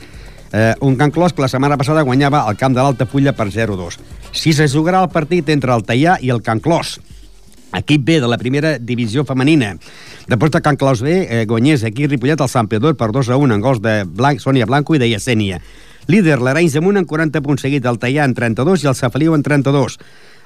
[0.52, 3.98] eh, un Can Clos que la setmana passada guanyava al camp de l'Altafulla per 0-2.
[4.32, 6.98] Si se jugarà el partit entre el Teià i el Can Clos,
[7.76, 9.74] equip B de la primera divisió femenina.
[10.28, 13.36] Després de Can Claus B, eh, guanyés aquí Ripollet al Sant Pedor per 2 a
[13.36, 15.60] 1 en gols de Blanc, Sònia Blanco i de Yesenia.
[16.06, 19.34] Líder, l'Arenys de Munt en 40 punts seguit, el Tallà en 32 i el Safeliu
[19.34, 19.98] en 32.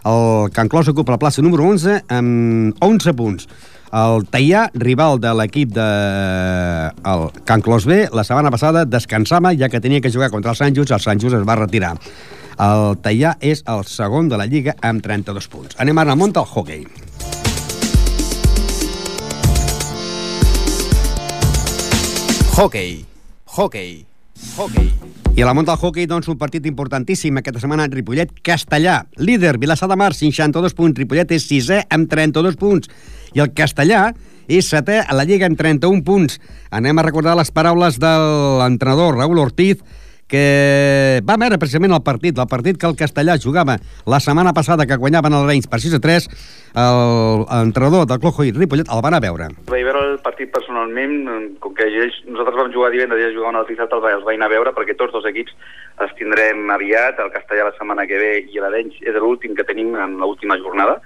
[0.06, 3.48] El Can Clos ocupa la plaça número 11 amb 11 punts.
[3.94, 5.86] El Tallà, rival de l'equip de
[7.06, 10.58] el Can Clos B, la setmana passada descansava ja que tenia que jugar contra el
[10.58, 11.94] Sant Just, el Sant Just es va retirar.
[12.58, 15.76] El Tallà és el segon de la Lliga amb 32 punts.
[15.78, 16.86] Anem ara al món del hockey.
[22.56, 23.04] Hockey,
[23.44, 24.06] hockey,
[24.56, 25.15] hockey.
[25.36, 29.02] I a la món del hockey, doncs, un partit importantíssim aquesta setmana en Ripollet, Castellà.
[29.20, 30.96] Líder, Vilassar de Mar, 62 punts.
[30.96, 32.88] Ripollet és sisè amb 32 punts.
[33.36, 34.06] I el Castellà
[34.48, 36.38] és setè a la Lliga amb 31 punts.
[36.72, 38.14] Anem a recordar les paraules de
[38.62, 39.84] l'entrenador Raúl Ortiz,
[40.30, 43.78] que va veure precisament el partit, el partit que el Castellà jugava
[44.10, 46.28] la setmana passada, que guanyaven el Reins per 6 a 3,
[46.76, 49.48] l'entrenador del Clojo i Ripollet el van a veure.
[49.70, 51.14] Vaig veure el partit personalment,
[51.62, 54.50] com que ells, nosaltres vam jugar divendres i ells jugaven el dissabte, els, vaig anar
[54.50, 55.54] a veure perquè tots dos equips
[56.02, 59.94] els tindrem aviat, el Castellà la setmana que ve i l'Arenys és l'últim que tenim
[59.94, 60.98] en l'última jornada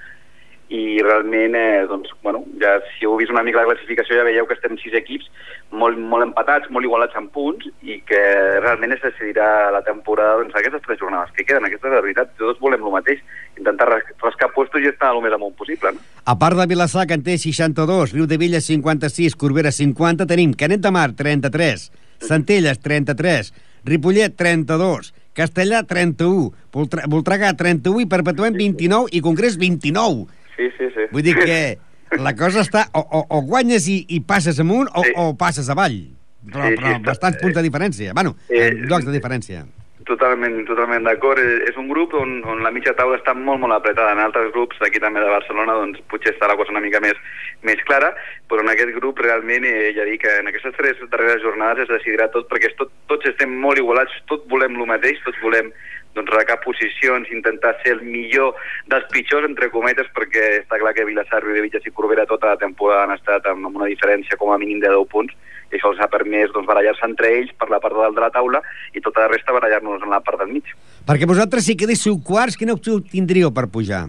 [0.71, 4.47] i realment, eh, doncs, bueno, ja si heu vist una mica la classificació ja veieu
[4.47, 5.27] que estem sis equips
[5.75, 8.21] molt, molt empatats, molt igualats en punts i que
[8.63, 11.67] realment es decidirà la temporada doncs, aquestes tres jornades que queden.
[11.67, 13.19] Aquesta és la veritat, tots volem el mateix,
[13.59, 15.91] intentar ras- rascar puestos i estar el més amunt possible.
[15.97, 16.07] No?
[16.25, 20.55] A part de Vilassar, que en té 62, Riu de Villa 56, Corbera 50, tenim
[20.55, 21.91] Canet de Mar 33,
[22.23, 23.51] Centelles 33,
[23.91, 30.27] Ripollet 32, Castellà 31, Voltra Voltregà 31 i Perpetuem 29 i Congrés 29.
[30.61, 31.09] Sí, sí, sí.
[31.15, 31.79] Vull dir que
[32.21, 32.85] la cosa està...
[32.93, 35.13] O, o, o guanyes i, i passes amunt o, Sí.
[35.17, 36.01] o passes avall.
[36.45, 38.13] Però, Sí, sí, però bastants punts de diferència.
[38.17, 39.65] Bueno, Eh, en llocs de diferència.
[40.09, 41.39] Totalment, totalment d'acord.
[41.39, 44.13] Eh, És un grup on, on la mitja taula està molt, molt apretada.
[44.17, 47.15] En altres grups d'aquí també de Barcelona doncs, potser està la cosa una mica més,
[47.63, 48.09] més clara,
[48.51, 51.93] però en aquest grup realment, eh, ja dic que en aquestes tres darreres jornades es
[51.95, 55.71] decidirà tot perquè tot, tots estem molt igualats, tots volem el mateix, tots volem
[56.15, 58.57] doncs, recar posicions, intentar ser el millor
[58.91, 63.07] dels pitjors, entre cometes, perquè està clar que Vilassar, Riudevillas i Corbera tota la temporada
[63.07, 65.37] han estat amb, amb una diferència com a mínim de 10 punts,
[65.71, 68.25] i això els ha permès doncs, barallar-se entre ells per la part de dalt de
[68.25, 68.63] la taula
[68.95, 70.73] i tota la resta barallar-nos en la part del mig.
[71.07, 74.09] Perquè vosaltres, si quedéssiu quarts, quina opció tindríeu per pujar?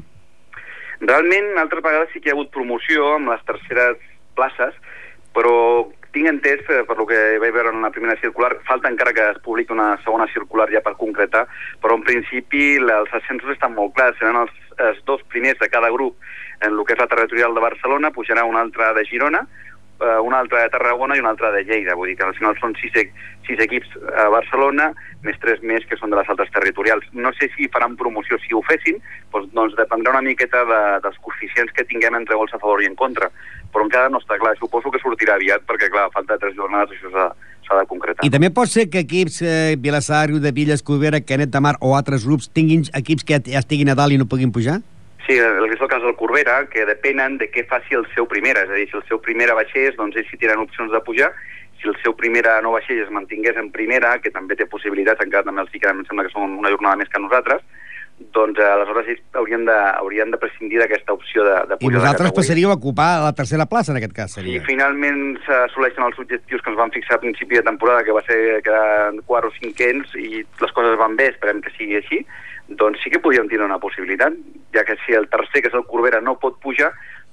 [1.01, 4.01] Realment, altres vegades sí que hi ha hagut promoció amb les terceres
[4.37, 4.73] places,
[5.33, 5.53] però
[6.12, 9.30] tinc entès, eh, per lo que vaig veure en la primera circular, falta encara que
[9.32, 11.45] es publiqui una segona circular ja per concretar,
[11.82, 15.91] però en principi els ascensos estan molt clars, seran els, els dos primers de cada
[15.91, 16.17] grup
[16.62, 19.45] en el que és la territorial de Barcelona, pujarà un altre de Girona,
[20.01, 22.57] eh, un altre de Tarragona i un altre de Lleida, vull dir que al final
[22.59, 23.11] són sis, e-
[23.47, 24.91] sis equips a Barcelona,
[25.25, 27.05] més tres més que són de les altres territorials.
[27.13, 28.99] No sé si faran promoció, si ho fessin,
[29.33, 32.89] doncs, doncs dependrà una miqueta de, dels coeficients que tinguem entre gols a favor i
[32.89, 33.29] en contra,
[33.71, 37.13] però encara no està clar, suposo que sortirà aviat, perquè clar, falta tres jornades això
[37.13, 37.31] s'ha
[37.71, 38.25] s'ha de concretar.
[38.25, 41.95] I també pot ser que equips, eh, Vilassar, de Villas, Corbera, Canet de Mar o
[41.95, 44.81] altres grups tinguin equips que ja estiguin a dalt i no puguin pujar?
[45.27, 48.25] Sí, el que és el cas del Corbera, que depenen de què faci el seu
[48.27, 51.01] primera, és a dir, si el seu primera baixés, doncs ells sí tenen opcions de
[51.05, 51.29] pujar,
[51.81, 55.45] si el seu primera no baixés es mantingués en primera, que també té possibilitats, encara
[55.45, 57.62] també els fiquen, em sembla que són una jornada més que nosaltres,
[58.36, 62.01] doncs eh, aleshores ells haurien de, haurien de prescindir d'aquesta opció de, de I pujar
[62.01, 62.38] vosaltres categoria.
[62.41, 64.62] passaríeu a ocupar la tercera plaça, en aquest cas, Si seria.
[64.67, 68.62] finalment s'assoleixen els objectius que ens van fixar a principi de temporada, que va ser
[68.62, 72.21] quedar quart o cinquens, i les coses van bé, esperem que sigui així,
[72.79, 74.36] doncs sí que podríem tenir una possibilitat,
[74.75, 76.91] ja que si el tercer, que és el Corbera, no pot pujar,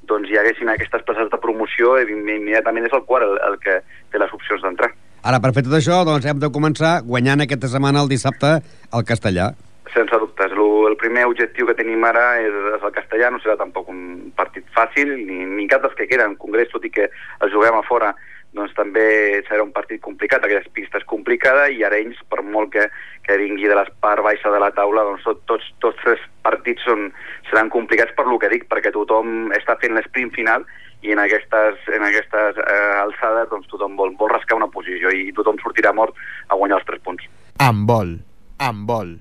[0.09, 3.81] doncs hi haguessin aquestes places de promoció, i immediatament és el quart el, el que
[4.13, 4.91] té les opcions d'entrar.
[5.29, 8.59] Ara, per fer tot això, doncs hem de començar guanyant aquesta setmana, el dissabte,
[8.93, 9.51] al Castellà.
[9.93, 10.53] Sense dubtes.
[10.89, 14.67] El primer objectiu que tenim ara és, és el castellà, no serà tampoc un partit
[14.75, 16.37] fàcil, ni, ni cap dels que queden.
[16.41, 18.13] Congrés, tot i que el juguem a fora,
[18.57, 19.05] doncs també
[19.49, 22.87] serà un partit complicat, aquella pista és complicada, i Arenys, per molt que,
[23.27, 26.85] que vingui de la part baixa de la taula, doncs tot, tots, tots tres partits
[26.89, 27.11] són,
[27.51, 30.65] seran complicats per lo que dic, perquè tothom està fent l'esprint final
[31.03, 35.29] i en aquestes, en aquestes eh, alçades doncs tothom vol, vol rascar una posició i
[35.37, 36.17] tothom sortirà mort
[36.49, 37.29] a guanyar els tres punts.
[37.63, 38.17] Amb vol,
[38.65, 39.15] amb vol.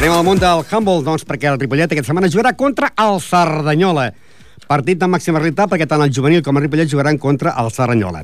[0.00, 4.06] anem al món del handball, doncs, perquè el Ripollet aquesta setmana jugarà contra el Cerdanyola.
[4.64, 8.22] Partit de màxima realitat perquè tant el juvenil com el Ripollet jugaran contra el Cerdanyola.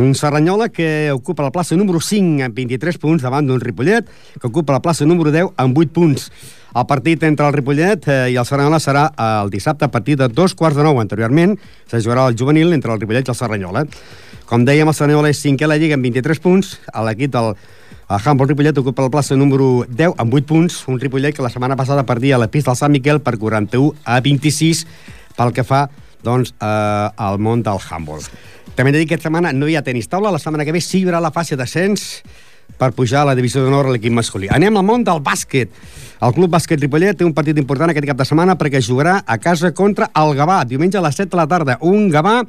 [0.00, 4.08] Un Serranyola que ocupa la plaça número 5 amb 23 punts davant d'un Ripollet
[4.40, 6.30] que ocupa la plaça número 10 amb 8 punts.
[6.72, 9.04] El partit entre el Ripollet eh, i el Serranyola serà
[9.42, 10.96] el dissabte a partir de dos quarts de nou.
[10.96, 11.58] Anteriorment
[11.92, 13.84] se jugarà el juvenil entre el Ripollet i el Serranyola.
[14.48, 16.78] Com dèiem, el Serranyola és cinquè a la Lliga amb 23 punts.
[17.04, 17.52] L'equip del
[18.12, 21.48] El Handball Ripollet ocupa la plaça número 10 amb 8 punts, un Ripollet que la
[21.48, 24.82] setmana passada perdia a la pista del Sant Miquel per 41 a 26
[25.38, 25.86] pel que fa
[26.20, 26.66] doncs, eh,
[27.16, 28.20] al món del handball.
[28.76, 30.74] També he de dir que aquesta setmana no hi ha tenis taula, la setmana que
[30.76, 32.22] ve sí la fase d'ascens
[32.76, 34.48] per pujar a la divisió d'honor a l'equip masculí.
[34.50, 35.70] Anem al món del bàsquet.
[36.20, 39.38] El Club Bàsquet Ripollet té un partit important aquest cap de setmana perquè jugarà a
[39.38, 41.78] casa contra el Gavà, diumenge a les 7 de la tarda.
[41.80, 42.42] Un Gavà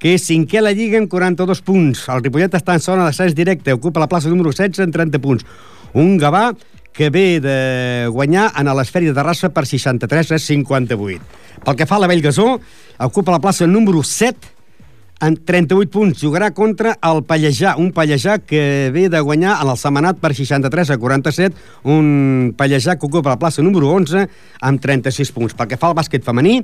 [0.00, 2.06] que és cinquè a la Lliga amb 42 punts.
[2.12, 5.46] El Ripollet està en zona d'ascens directe, ocupa la plaça número 16 amb 30 punts.
[5.94, 6.50] Un Gavà
[6.94, 7.58] que ve de
[8.14, 11.42] guanyar en l'esfèria de Terrassa per 63 a 58.
[11.64, 12.60] Pel que fa a la Bellgasó,
[13.02, 14.53] ocupa la plaça número 7
[15.20, 16.20] en 38 punts.
[16.22, 20.90] Jugarà contra el Pallejà, un Pallejà que ve de guanyar en el Semanat per 63
[20.90, 24.26] a 47, un Pallejà que ocupa la plaça número 11
[24.60, 25.56] amb 36 punts.
[25.56, 26.60] Pel que fa al bàsquet femení,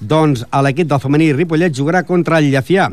[0.00, 2.90] doncs l'equip del femení Ripollet jugarà contra el Llafià.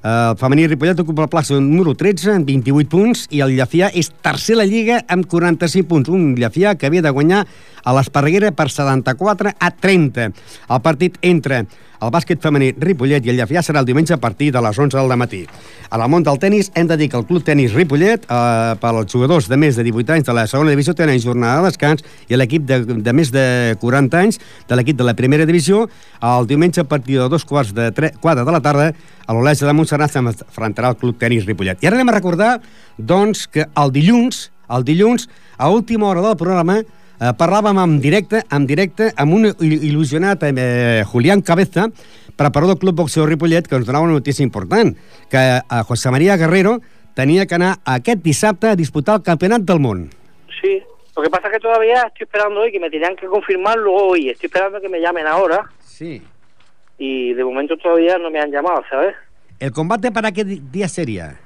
[0.00, 4.08] El femení Ripollet ocupa la plaça número 13 amb 28 punts i el Llafià és
[4.24, 6.08] tercer a la Lliga amb 45 punts.
[6.08, 7.44] Un Llafià que havia de guanyar
[7.84, 10.30] a l'Esparreguera per 74 a 30.
[10.70, 11.66] El partit entre
[12.00, 14.96] el bàsquet femení Ripollet i el Llafià serà el diumenge a partir de les 11
[14.96, 15.42] del matí.
[15.90, 18.92] A la món del tennis hem de dir que el Club Tenis Ripollet, eh, per
[18.94, 22.04] als jugadors de més de 18 anys de la segona divisió, tenen jornada de descans
[22.28, 25.88] i l'equip de, de més de 40 anys de l'equip de la primera divisió,
[26.22, 28.92] el diumenge a partir de dos quarts de 3, 4 de la tarda,
[29.26, 31.82] a l'Olesa de Montserrat s'enfrontarà el Club Tenis Ripollet.
[31.82, 32.60] I ara anem a recordar,
[32.96, 36.80] doncs, que el dilluns, el dilluns, a última hora del programa,
[37.20, 41.88] eh, parlàvem en directe, en directe amb un il- il·lusionat eh, Julián Cabeza,
[42.36, 44.96] preparador del Club Boxeo Ripollet, que ens donava una notícia important,
[45.28, 46.80] que eh, José María Guerrero
[47.14, 50.08] tenia que anar aquest dissabte a disputar el Campionat del Món.
[50.62, 50.80] Sí,
[51.16, 54.30] lo que pasa es que todavía estoy esperando hoy, que me tenían que confirmarlo hoy.
[54.30, 56.22] Estoy esperando que me llamen ahora Sí.
[56.98, 59.14] y de momento todavía no me han llamado, ¿sabes?
[59.58, 61.38] ¿El combate para qué día sería?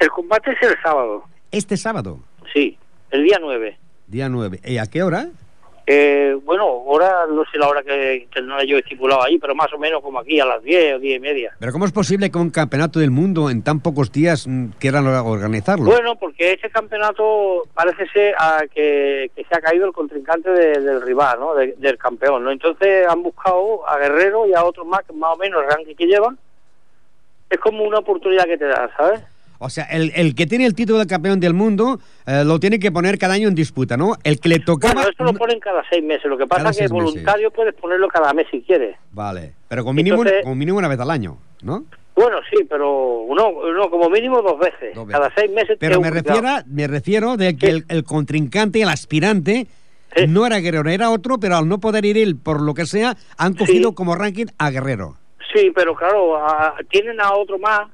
[0.00, 2.18] El combate es el sábado, Este sábado,
[2.52, 2.76] sí,
[3.10, 3.76] el día 9.
[4.10, 4.60] Día 9.
[4.64, 5.28] ¿Y a qué hora?
[5.86, 9.72] Eh, bueno, ahora no sé la hora que, no yo he estipulado ahí, pero más
[9.72, 11.52] o menos como aquí a las 10 o 10 y media.
[11.58, 15.06] Pero ¿cómo es posible que un campeonato del mundo en tan pocos días mm, quieran
[15.08, 15.86] organizarlo?
[15.86, 20.80] Bueno, porque este campeonato parece ser ah, que, que se ha caído el contrincante de-
[20.80, 21.54] del rival, ¿no?
[21.54, 22.52] De- del campeón, ¿no?
[22.52, 25.96] Entonces han buscado a Guerrero y a otros más, que más o menos el ranking
[25.96, 26.38] que llevan.
[27.48, 29.22] Es como una oportunidad que te dan, ¿sabes?
[29.62, 32.78] O sea, el, el que tiene el título de campeón del mundo eh, lo tiene
[32.78, 34.16] que poner cada año en disputa, ¿no?
[34.24, 34.94] El que le tocaba...
[34.94, 36.24] Bueno, eso lo ponen cada seis meses.
[36.24, 36.92] Lo que pasa es que meses.
[36.92, 38.96] voluntario puedes ponerlo cada mes si quieres.
[39.12, 41.84] Vale, pero con mínimo, Entonces- con mínimo una vez al año, ¿no?
[42.16, 44.94] Bueno, sí, pero uno, uno como mínimo dos veces.
[44.94, 45.20] Dos veces.
[45.20, 45.76] Cada seis meses.
[45.78, 49.66] Pero me refiero, me refiero de que el, el contrincante, el aspirante,
[50.26, 53.16] no era Guerrero, era otro, pero al no poder ir él por lo que sea,
[53.38, 55.16] han cogido como ranking a Guerrero.
[55.54, 57.88] Sí, pero claro, a- tienen a otro más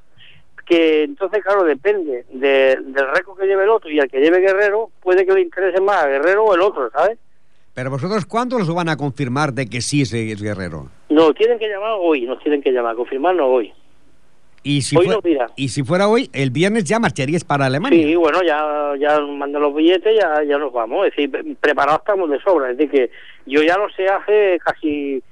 [0.66, 4.40] que entonces, claro, depende de- del récord que lleve el otro y al que lleve
[4.40, 7.18] Guerrero, puede que le interese más a Guerrero o el otro, ¿sabes?
[7.72, 10.88] Pero vosotros, ¿cuándo los van a confirmar de que sí es, Guerrero?
[11.08, 13.72] No, tienen que llamar hoy, nos tienen que llamar, confirmarnos hoy.
[14.62, 15.20] Y si, Hoy no
[15.54, 18.02] y si fuera hoy, el viernes ya marcharías para Alemania.
[18.04, 21.06] Sí, bueno, ya, ya nos mandan los billetes, ya, ya nos vamos.
[21.06, 22.72] Es decir, pre- preparados estamos de sobra.
[22.72, 23.10] Es decir, que
[23.48, 25.22] yo ya lo sé hace casi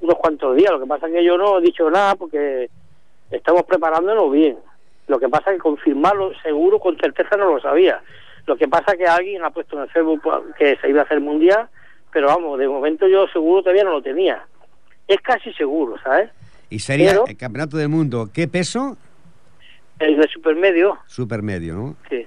[0.00, 0.70] unos cuantos días.
[0.72, 2.70] Lo que pasa es que yo no he dicho nada porque
[3.30, 4.56] estamos preparándonos bien.
[5.08, 8.00] Lo que pasa es que confirmarlo seguro, con certeza no lo sabía.
[8.46, 10.22] Lo que pasa es que alguien ha puesto en el Facebook
[10.58, 11.68] que se iba a hacer mundial,
[12.12, 14.46] pero vamos, de momento yo seguro todavía no lo tenía.
[15.06, 16.30] Es casi seguro, ¿sabes?
[16.70, 18.28] Y sería Pero- el campeonato del mundo.
[18.32, 18.96] ¿Qué peso?
[19.98, 21.96] El de supermedio, Supermedio, ¿no?
[22.08, 22.26] sí.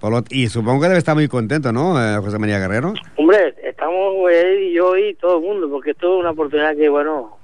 [0.00, 2.92] Por lo- y supongo que debe estar muy contento, ¿no, eh, José María Guerrero?
[3.16, 6.88] Hombre, estamos él y yo y todo el mundo, porque esto es una oportunidad que,
[6.88, 7.38] bueno,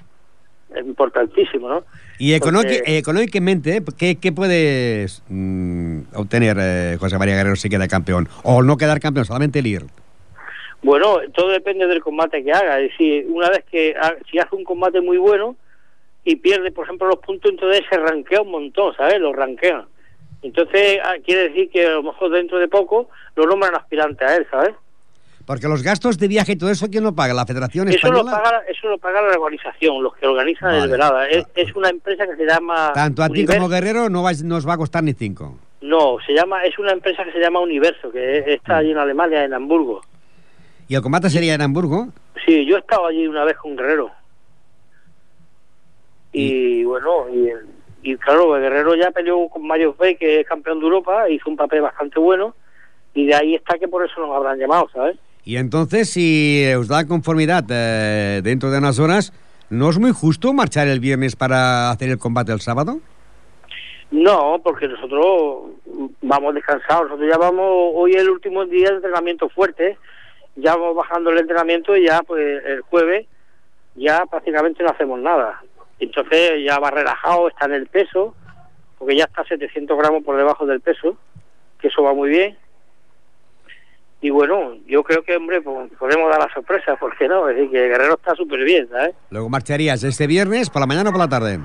[0.74, 1.84] es importantísimo, ¿no?
[2.24, 3.82] Y económic- Porque- económicamente, ¿eh?
[3.98, 8.28] ¿qué, qué puedes mm, obtener eh, José María Guerrero si queda campeón?
[8.44, 9.82] O no quedar campeón, solamente el ir.
[10.82, 12.78] Bueno, todo depende del combate que haga.
[12.78, 15.56] Es decir, una vez que ha- si hace un combate muy bueno
[16.24, 19.18] y pierde, por ejemplo, los puntos, entonces se rankea un montón, ¿sabes?
[19.18, 19.86] Lo ranquean.
[20.42, 24.36] Entonces, ah, quiere decir que a lo mejor dentro de poco lo nombran aspirante a
[24.36, 24.74] él, ¿sabes?
[25.46, 27.34] Porque los gastos de viaje y todo eso, ¿quién lo paga?
[27.34, 28.42] ¿La Federación Eso lo, Española?
[28.42, 30.84] paga, eso lo paga la organización, los que organizan Vale.
[30.84, 31.28] el velada.
[31.28, 32.92] Es, es una empresa que se llama...
[32.94, 35.58] Tanto a ti como Guerrero no, vais- no os va a costar ni cinco.
[35.80, 39.44] No, se llama, es una empresa que se llama Universo, que está allí en Alemania,
[39.44, 40.00] en Hamburgo.
[40.86, 42.08] ¿Y el combate sería en Hamburgo?
[42.46, 44.10] Sí, yo he estado allí una vez con Guerrero.
[46.32, 47.66] Y, bueno, y, el-
[48.02, 51.56] y claro, Guerrero ya peleó con Mario Bay, que es campeón de Europa, hizo un
[51.56, 52.54] papel bastante bueno,
[53.14, 55.16] y de ahí está que por eso nos habrán llamado, ¿sabes?
[55.44, 59.32] Y entonces, si os da conformidad eh, dentro de unas horas,
[59.70, 63.00] ¿no es muy justo marchar el viernes para hacer el combate el sábado?
[64.12, 65.72] No, porque nosotros
[66.20, 67.04] vamos descansados.
[67.04, 67.64] Nosotros ya vamos,
[67.94, 69.96] hoy es el último día de entrenamiento fuerte,
[70.54, 73.26] ya vamos bajando el entrenamiento y ya pues el jueves
[73.94, 75.62] ya prácticamente no hacemos nada.
[75.98, 78.34] Entonces ya va relajado, está en el peso,
[78.98, 81.16] porque ya está 700 gramos por debajo del peso,
[81.80, 82.56] que eso va muy bien.
[84.22, 87.48] Y bueno, yo creo que, hombre, pues, podemos dar la sorpresa, ¿por qué no?
[87.48, 89.14] Es decir, que Guerrero está súper bien, ¿sabes?
[89.30, 91.58] Luego marcharías este viernes, por la mañana o por la tarde.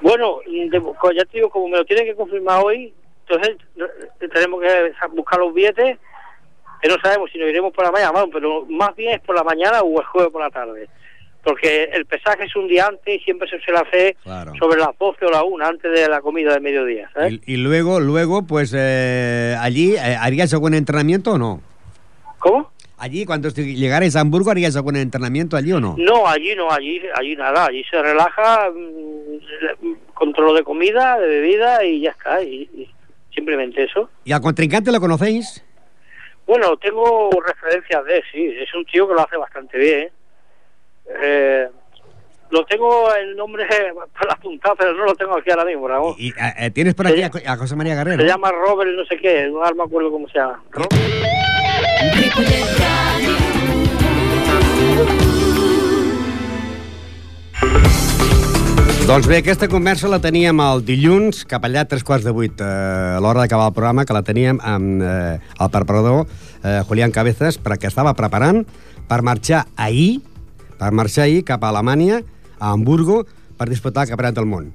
[0.00, 2.94] Bueno, de- co- ya te digo, como me lo tienen que confirmar hoy,
[3.26, 3.56] entonces
[4.32, 5.98] tenemos que buscar los billetes,
[6.80, 9.42] que no sabemos si nos iremos por la mañana, pero más bien es por la
[9.42, 10.88] mañana o el jueves por la tarde.
[11.44, 14.52] Porque el pesaje es un día antes y siempre se suele hacer Claro.
[14.58, 17.34] sobre las 12 o la 1, antes de la comida de mediodía, ¿sabes?
[17.46, 21.62] Y, y luego, luego, pues eh, allí, eh, ¿harías algún entrenamiento o no?
[22.38, 22.70] ¿Cómo?
[22.98, 25.94] Allí, cuando llegares a Hamburgo, ¿harías algún entrenamiento allí o no?
[25.98, 31.84] No, allí no, allí, allí nada, allí se relaja, mm, control de comida, de bebida
[31.84, 32.90] y ya está, y, y
[33.32, 34.10] simplemente eso.
[34.24, 35.64] ¿Y al contrincante lo conocéis?
[36.46, 40.00] Bueno, tengo referencias de sí, es un tío que lo hace bastante bien.
[40.00, 40.12] Eh,
[42.50, 43.66] lo tengo el nombre
[44.18, 46.14] para apuntar, pero no lo tengo aquí ahora mismo, Ramón.
[46.18, 48.22] Y, eh, eh, ¿Tienes por aquí Co- a José María Guerrero?
[48.22, 50.62] Se llama Robert no sé qué, no me acuerdo cómo se llama.
[59.08, 62.58] Doncs bé, aquesta conversa la teníem el dilluns, cap allà a tres quarts de vuit,
[62.60, 62.64] eh,
[63.16, 66.26] a l'hora d'acabar el programa, que la teníem amb eh, el preparador
[66.60, 68.66] eh, Julián Cabezas, perquè estava preparant
[69.08, 70.20] per marxar ahir,
[70.78, 72.22] per marxar ahir cap a Alemanya,
[72.58, 73.24] a Hamburgo,
[73.58, 74.70] per disputar el Campionat del Món.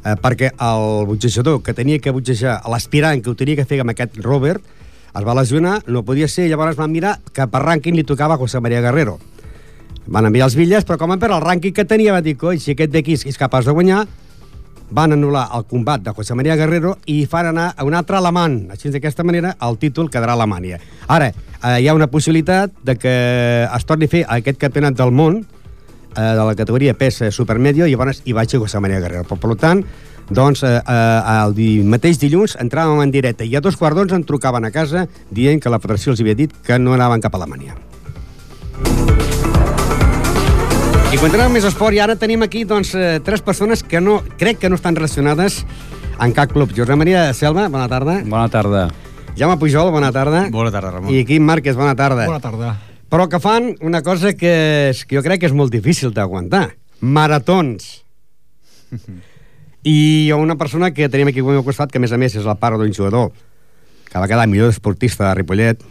[0.00, 3.92] Eh, perquè el butxejador que tenia que butxejar, l'aspirant que ho tenia que fer amb
[3.92, 4.62] aquest Robert,
[5.10, 8.62] es va lesionar, no podia ser, llavors van mirar que per rànquing li tocava José
[8.62, 9.18] María Guerrero.
[10.06, 12.72] Van enviar els bitlles, però com per el rànquing que tenia, va dir, coi, si
[12.72, 14.06] aquest d'aquí és capaç de guanyar,
[14.90, 18.70] van anul·lar el combat de José María Guerrero i fan anar a un altre alemany.
[18.74, 20.80] Així, d'aquesta manera, el títol quedarà a Alemanya.
[21.06, 21.30] Ara,
[21.62, 23.14] eh, hi ha una possibilitat de que
[23.64, 27.86] es torni a fer aquest campionat del món eh, de la categoria pes eh, supermedio
[27.86, 29.24] i llavors hi vagi José María Guerrero.
[29.28, 29.84] Per, per tant,
[30.30, 34.16] doncs, eh, eh, el di mateix dilluns entràvem en directe i a dos quarts d'onze
[34.16, 37.34] em trucaven a casa dient que la federació els havia dit que no anaven cap
[37.34, 37.76] a Alemanya.
[41.10, 44.20] I continuem amb més esport i ara tenim aquí doncs, eh, tres persones que no,
[44.38, 45.64] crec que no estan relacionades
[46.20, 46.70] en cap club.
[46.76, 48.20] Josep Maria Selva, bona tarda.
[48.24, 48.88] Bona tarda.
[49.40, 50.42] Jaume Pujol, bona tarda.
[50.52, 51.14] Bona tarda, Ramon.
[51.16, 52.26] I Quim Márquez, bona tarda.
[52.28, 52.74] Bona tarda.
[53.08, 54.50] Però que fan una cosa que,
[54.90, 56.66] és, que jo crec que és molt difícil d'aguantar.
[57.00, 57.86] Maratons.
[59.80, 62.20] I hi ha una persona que tenim aquí al meu costat, que a més a
[62.20, 63.32] més és el pare d'un jugador
[64.10, 65.88] que va quedar millor esportista de Ripollet,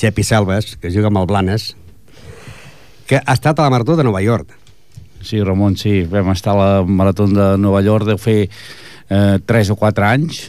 [0.00, 1.74] Xepi Selves, que juga amb el Blanes,
[3.04, 4.54] que ha estat a la Marató de Nova York.
[5.20, 6.06] Sí, Ramon, sí.
[6.08, 10.46] Vam estar a la Marató de Nova York, deu fer eh, 3 o 4 anys.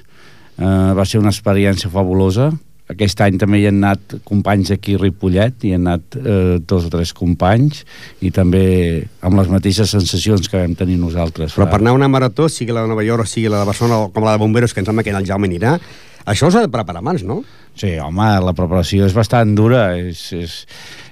[0.59, 2.49] Eh, va ser una experiència fabulosa.
[2.89, 6.87] Aquest any també hi han anat companys aquí a Ripollet, hi han anat eh, dos
[6.87, 7.83] o tres companys,
[8.25, 8.63] i també
[9.21, 11.53] amb les mateixes sensacions que vam tenir nosaltres.
[11.53, 13.69] Però per anar a una marató, sigui la de Nova York o sigui la de
[13.69, 15.75] Barcelona o com la de Bomberos, que em sembla que el Jaume anirà,
[16.25, 17.43] això s'ha de preparar abans, no?
[17.77, 20.55] Sí, home, la preparació és bastant dura, és, és,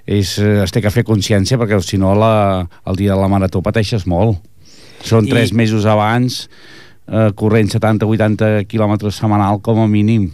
[0.04, 3.30] és, eh, es té que fer consciència perquè si no la, el dia de la
[3.32, 4.41] marató pateixes molt.
[5.06, 6.48] Són I- tres mesos abans,
[7.08, 10.30] eh, corrent 70-80 quilòmetres setmanal com a mínim.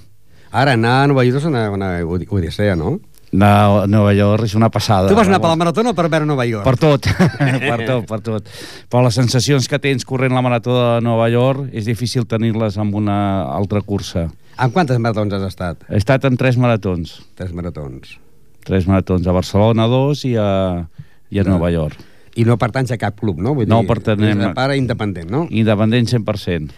[0.51, 2.99] Ara, anar a Nova York és una, una od- odissea, no?
[3.33, 5.09] A Nova York és una passada.
[5.09, 6.63] Tu vas anar per la marató o per veure Nova York?
[6.67, 7.07] Per tot,
[7.39, 8.51] per tot, per tot.
[8.93, 12.93] Però les sensacions que tens corrent la marató de Nova York és difícil tenir-les amb
[12.93, 13.17] una
[13.49, 14.27] altra cursa.
[14.61, 15.81] En quantes maratons has estat?
[15.89, 17.23] He estat en tres maratons.
[17.33, 18.19] Tres maratons.
[18.63, 20.85] Tres maratons, a Barcelona dos i a,
[21.33, 21.97] i a Nova York.
[22.35, 23.53] I no pertanys a cap club, no?
[23.53, 25.47] Vull No dir, pertanem- és de pare independent, no?
[25.51, 26.71] Independent 100%.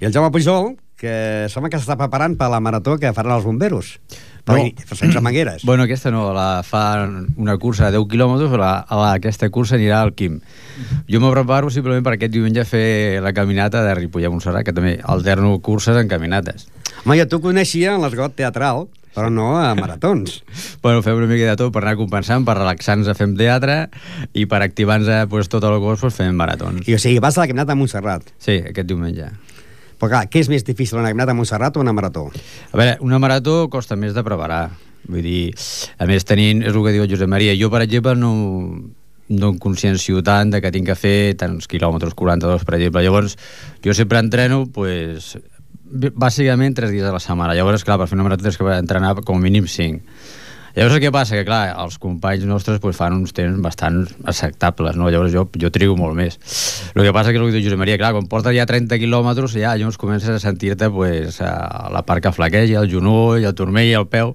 [0.00, 3.44] I el Jaume Pujol, que sembla que s'està preparant per la marató que faran els
[3.44, 3.98] bomberos.
[4.44, 4.64] Però No.
[4.90, 4.96] no.
[4.96, 5.62] sense mangueres.
[5.64, 8.58] Bueno, aquesta no, la fa una cursa de 10 quilòmetres, però
[8.90, 10.40] la, aquesta cursa anirà al Quim.
[11.08, 14.72] Jo me preparo simplement per aquest diumenge fer la caminata de Ripollet a Montserrat, que
[14.72, 16.66] també alterno curses en caminates.
[17.04, 20.42] Home, jo t'ho coneixia en l'esgot teatral, però no a maratons.
[20.82, 23.76] Bueno, fem una mica de tot per anar compensant, per relaxar-nos fem teatre
[24.34, 26.88] i per activar-nos pues, tot el cos pues, fem maratons.
[26.90, 28.32] I o sigui, vas a la caminata a Montserrat.
[28.42, 29.28] Sí, aquest diumenge.
[30.00, 32.24] Però clar, què és més difícil, una caminata a Montserrat o una marató?
[32.72, 34.64] A veure, una marató costa més de preparar.
[35.06, 35.52] Vull dir,
[35.98, 38.32] a més tenint, és el que diu Josep Maria, jo, per exemple, no,
[39.32, 43.02] no em consciencio tant de que tinc que fer tants quilòmetres, 42, per exemple.
[43.06, 43.36] Llavors,
[43.84, 45.36] jo sempre entreno, pues,
[45.92, 47.56] bàsicament tres dies a la setmana.
[47.58, 50.00] Llavors, clar, per fer una marató tens que entrenar com a mínim 5.
[50.74, 51.36] Llavors que passa?
[51.36, 55.10] Que clar, els companys nostres pues, fan uns temps bastant acceptables, no?
[55.12, 56.38] Llavors jo, jo trigo molt més.
[56.94, 58.96] El que passa que és el que diu Josep Maria, clar, quan portes ja 30
[59.02, 63.54] quilòmetres ja llavors comences a sentir-te pues, a la part que flaqueja, el genoll, el
[63.58, 64.32] turmell el peu.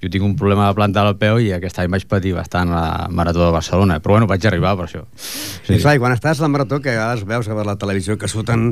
[0.00, 3.10] Jo tinc un problema de plantar el peu i aquest any vaig patir bastant la
[3.10, 5.02] Marató de Barcelona, però bueno, vaig arribar per això.
[5.18, 5.74] Sí.
[5.74, 8.16] I clar, i quan estàs a la marató, que a vegades veus a la televisió
[8.16, 8.70] que surten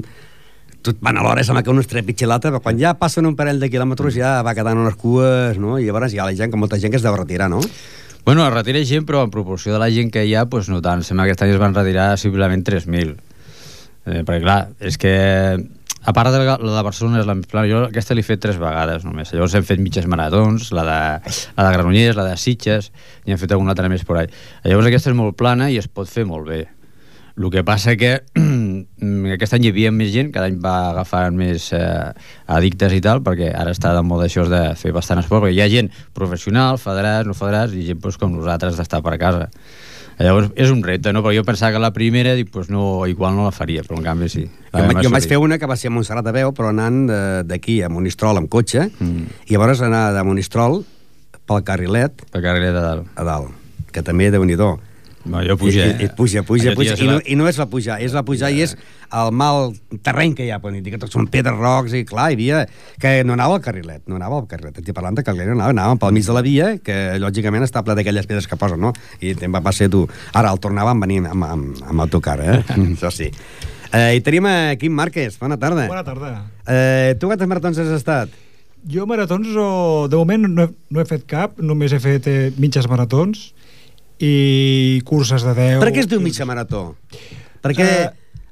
[0.83, 3.37] tot van a l'hora, sembla que un es trepitja l'altre, però quan ja passen un
[3.37, 5.79] parell de quilòmetres ja va quedant unes cues, no?
[5.79, 7.63] I llavors hi ha la gent, que molta gent que es deu retirar, no?
[8.25, 10.83] Bueno, es retira gent, però en proporció de la gent que hi ha, pues no
[10.85, 11.03] tant.
[11.03, 13.17] Sembla que aquest any es van retirar simplement 3.000.
[14.09, 15.15] Eh, perquè, clar, és que
[16.09, 19.05] a part de la, de Barcelona és la plana, jo aquesta l'he fet tres vegades
[19.05, 19.33] només.
[19.35, 21.01] Llavors hem fet mitges maratons, la de,
[21.57, 22.93] la de Granollers, la de Sitges,
[23.27, 24.31] i hem fet alguna altra més por ahí.
[24.65, 26.67] Llavors aquesta és molt plana i es pot fer molt bé.
[27.39, 28.15] El que passa que
[29.35, 32.13] aquest any hi havia més gent, cada any va agafar més eh,
[32.55, 35.63] addictes i tal, perquè ara està de moda això de fer bastant esport, perquè hi
[35.65, 39.49] ha gent professional, federats, no federats, i gent pues, com nosaltres d'estar per casa.
[40.19, 41.23] Llavors, és un repte, no?
[41.23, 44.07] Però jo pensava que la primera, dic, pues no, igual no la faria, però en
[44.09, 44.43] canvi sí.
[44.73, 47.05] Jo, jo, jo vaig fer una que va ser a Montserrat de Veu, però anant
[47.47, 49.39] d'aquí a Monistrol amb cotxe, mm.
[49.47, 50.81] i llavors anar de Monistrol
[51.47, 52.27] pel carrilet...
[52.35, 53.15] Pel carrilet a dalt.
[53.15, 53.55] A dalt,
[53.95, 54.59] que també, déu nhi
[55.29, 56.97] no, jo puja, I, i, puja, puja, puja.
[56.97, 58.75] I, no, I no és la pujar, és la pujar i és
[59.15, 59.73] el mal
[60.05, 62.65] terreny que hi ha, dir que tots són pedres rocs i clar, hi havia...
[63.01, 65.75] que no anava al carrilet, no anava al carrilet, estic parlant de carrilet, no anava,
[65.77, 68.93] anàvem pel mig de la via, que lògicament està ple d'aquelles pedres que posen, no?
[69.21, 70.05] I te'n va ser tu.
[70.37, 72.61] Ara el tornàvem venint amb, amb, amb autocar, eh?
[72.93, 73.31] Això sí.
[73.93, 75.87] Eh, I tenim a Quim Márquez, bona tarda.
[75.89, 76.35] Bona tarda.
[76.69, 78.35] Eh, tu quantes maratons has estat?
[78.89, 80.09] Jo maratons, o...
[80.11, 83.51] de moment no he, no he fet cap, només he fet eh, mitges maratons,
[84.19, 85.83] i curses de 10...
[85.83, 86.83] Per què es diu mitja marató?
[87.65, 88.09] Perquè uh,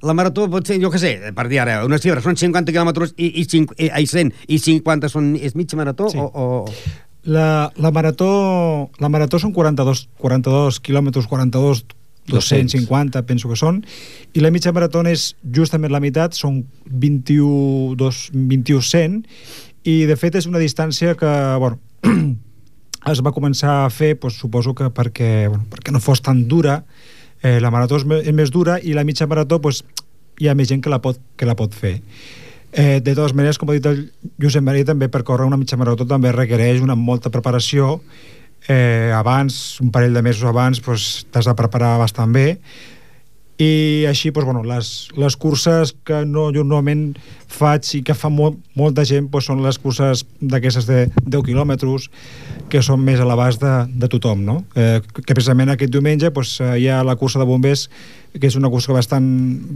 [0.07, 3.17] la marató pot ser, jo què sé, per dir ara, una xifra, són 50 quilòmetres
[3.17, 6.23] i, i, 5, i, i 100 i 50 són, és mitja marató sí.
[6.23, 7.05] o, o...
[7.27, 8.29] La, la, marató,
[9.03, 11.83] la marató són 42, 42 quilòmetres, 42
[12.27, 13.81] 250, penso que són,
[14.35, 19.21] i la mitja marató és justament la meitat, són 21, 2, 21 100,
[19.87, 21.79] i de fet és una distància que, bueno,
[23.13, 26.81] es va començar a fer, doncs, suposo que perquè, bueno, perquè no fos tan dura,
[27.43, 29.85] eh, la marató és més dura i la mitja marató doncs,
[30.41, 32.01] hi ha més gent que la pot, que la pot fer.
[32.73, 34.03] Eh, de totes maneres, com ha dit el
[34.43, 38.01] Josep Maria, també per córrer una mitja marató també requereix una molta preparació.
[38.69, 42.59] Eh, abans, un parell de mesos abans, doncs, t'has de preparar bastant bé
[43.59, 47.15] i així doncs, bueno, les, les curses que no, jo normalment
[47.49, 52.11] faig i que fa molt, molta gent doncs, són les curses d'aquestes de 10 quilòmetres
[52.69, 54.59] que són més a l'abast de, de tothom no?
[54.77, 57.89] eh, que precisament aquest diumenge doncs, eh, hi ha la cursa de bombers
[58.37, 59.27] que és una cursa bastant,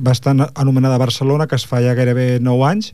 [0.05, 2.93] bastant anomenada a Barcelona que es fa ja gairebé 9 anys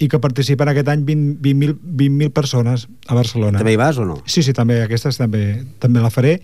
[0.00, 3.60] i que participen aquest any 20.000 20 20 persones a Barcelona.
[3.60, 4.22] També hi vas o no?
[4.26, 6.40] Sí, sí, també, aquestes també, també la faré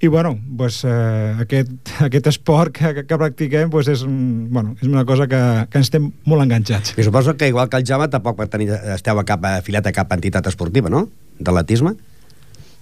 [0.00, 1.70] i bueno, pues, eh, aquest,
[2.06, 5.40] aquest esport que, que, que practiquem pues, és, un, bueno, és una cosa que,
[5.70, 6.96] que ens estem molt enganxats.
[6.98, 10.12] I suposo que igual que el Java tampoc tenir, esteu a cap, afilat a cap
[10.16, 11.06] entitat esportiva, no?
[11.38, 11.94] D'atletisme?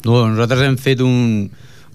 [0.03, 1.51] No, nosaltres hem fet un,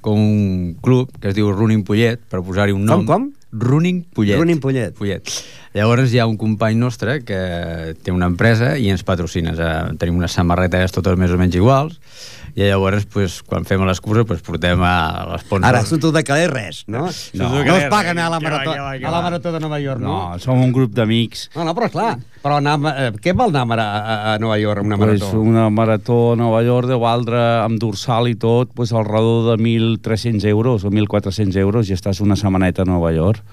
[0.06, 3.04] com un club que es diu Running Pollet, per posar-hi un nom.
[3.04, 3.34] Com, com?
[3.58, 4.38] Running Pollet.
[4.40, 4.96] Running Pollet.
[4.96, 5.32] Pollet.
[5.76, 7.40] Llavors hi ha un company nostre que
[8.04, 9.54] té una empresa i ens patrocina.
[10.00, 12.00] Tenim unes samarretes totes més o menys iguals
[12.58, 14.94] i llavors, pues, quan fem les curses, pues, portem a
[15.30, 15.68] l'esponsor.
[15.70, 17.04] Ara, tu de caler res, no?
[17.38, 20.02] No, no, no es paguen a la, marató, va, a la marató de Nova York,
[20.02, 20.16] no?
[20.32, 21.52] No, som un grup d'amics.
[21.54, 24.82] No, no, però clar, però anar, eh, què vol anar a, a, a Nova York,
[24.82, 25.30] una marató?
[25.30, 29.52] Pues una marató a Nova York deu valdre amb dorsal i tot, pues, al redor
[29.52, 33.46] de 1.300 euros o 1.400 euros i estàs una setmaneta a Nova York.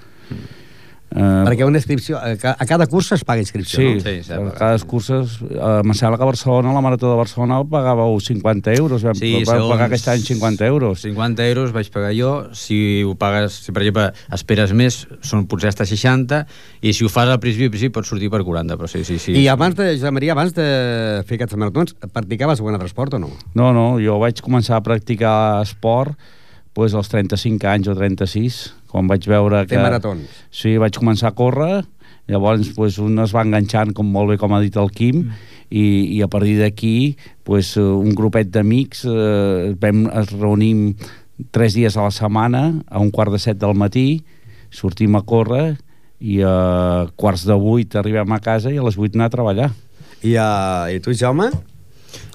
[1.14, 4.00] Uh, Perquè una inscripció, a cada cursa es paga inscripció, sí, no?
[4.02, 7.60] Sí, sí, a cada curses, uh, em sembla que a Barcelona, la Marató de Barcelona
[7.70, 11.04] pagàveu 50 euros, vam, sí, vam pagar aquest any 50 euros.
[11.06, 15.70] 50 euros vaig pagar jo, si ho pagues, si per exemple esperes més, són potser
[15.70, 16.44] hasta 60,
[16.82, 19.38] i si ho fas al principi, sí, pots sortir per 40, però sí, sí, sí.
[19.38, 20.66] I abans de, Josep Maria, abans de
[21.28, 23.30] fer aquests maratons, practicaves algun altre esport o no?
[23.54, 26.18] No, no, jo vaig començar a practicar esport
[26.74, 28.60] pues, als 35 anys o 36,
[28.90, 29.76] quan vaig veure que...
[29.76, 30.44] Fer maratons.
[30.50, 31.84] Sí, vaig començar a córrer,
[32.30, 35.52] llavors pues, un es va enganxant, com molt bé com ha dit el Quim, mm.
[35.70, 35.86] i,
[36.18, 37.14] i a partir d'aquí
[37.46, 40.88] pues, un grupet d'amics eh, vam, es reunim
[41.54, 44.24] tres dies a la setmana, a un quart de set del matí,
[44.74, 45.76] sortim a córrer
[46.24, 49.70] i a quarts de vuit arribem a casa i a les vuit anar a treballar.
[50.24, 51.50] I, uh, i tu, Jaume?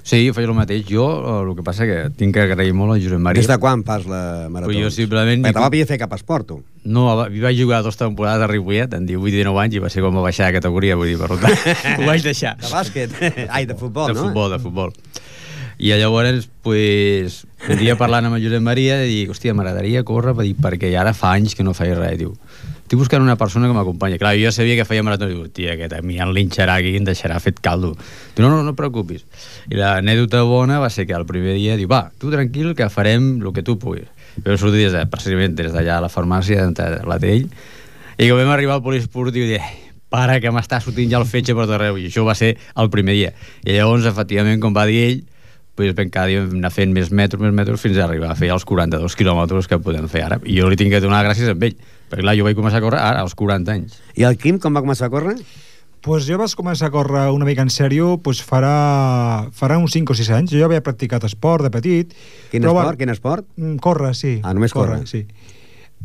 [0.02, 0.84] Sí, jo faig el mateix.
[0.88, 3.42] Jo, eh, el que passa que tinc que agrair molt a Josep Maria.
[3.42, 4.72] Des de quan fas la marató?
[4.74, 5.44] jo simplement...
[5.44, 6.60] Perquè te va fer cap esport, tu.
[6.82, 10.02] No, vaig jugar dues temporades a Ripollet, en 18 i 19 anys, i va ser
[10.02, 11.54] com va baixar de categoria, vull dir, per tant,
[12.00, 12.56] ho vaig deixar.
[12.58, 13.14] De bàsquet?
[13.54, 14.22] Ai, de futbol, de no?
[14.22, 14.96] De futbol, de futbol.
[15.80, 20.44] I llavors, pues, un dia parlant amb el Josep Maria, dic, hòstia, m'agradaria córrer, per
[20.48, 22.18] dir, perquè ara fa anys que no feia res.
[22.20, 22.34] Diu,
[22.90, 24.16] estic buscant una persona que m'acompanyi.
[24.18, 25.28] Clar, jo sabia que feia marató.
[25.30, 27.92] Diu, tia, aquest a mi em linxarà aquí i em deixarà fet caldo.
[28.34, 29.22] Diu, no, no, no et preocupis.
[29.70, 33.36] I l'anèdota bona va ser que el primer dia diu, va, tu tranquil, que farem
[33.38, 34.10] el que tu puguis.
[34.42, 37.46] Jo sortir des de, precisament des d'allà a la farmàcia, de la Tell,
[38.18, 39.62] i que vam arribar al poliesportiu i dir,
[40.10, 41.94] para, que m'està sortint ja el fetge per tot arreu.
[41.94, 43.30] I això va ser el primer dia.
[43.62, 45.22] I llavors, efectivament, com va dir ell,
[45.78, 48.50] pues vam cada dia anar fent més metros, més metros, fins a arribar a fer
[48.50, 50.42] els 42 quilòmetres que podem fer ara.
[50.42, 51.78] I jo li tinc que donar gràcies a ell,
[52.10, 53.98] perquè clar, jo vaig començar a córrer ara, als 40 anys.
[54.18, 55.36] I el Quim, com va començar a córrer?
[56.00, 60.14] Pues jo vaig començar a córrer una mica en sèrio pues farà, farà uns 5
[60.14, 60.52] o 6 anys.
[60.54, 62.14] Jo ja havia practicat esport de petit.
[62.50, 62.98] Quin però, esport?
[62.98, 63.48] Quin esport?
[63.56, 64.38] Mm, Córrer, sí.
[64.42, 65.02] Ah, només córrer.
[65.08, 65.26] sí.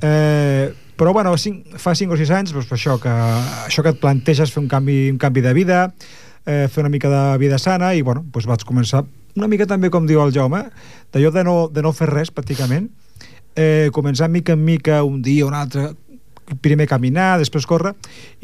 [0.04, 3.12] Eh, però bueno, cinc, fa 5 o 6 anys doncs, per això, que,
[3.70, 5.80] això que et planteges fer un canvi, un canvi de vida
[6.46, 9.90] eh, fer una mica de vida sana i bueno, doncs vaig començar una mica també
[9.92, 10.66] com diu el Jaume
[11.14, 12.90] d'allò de, no, de no fer res pràcticament
[13.56, 15.94] eh, començar mica en mica un dia o un altre
[16.62, 17.96] primer caminar, després córrer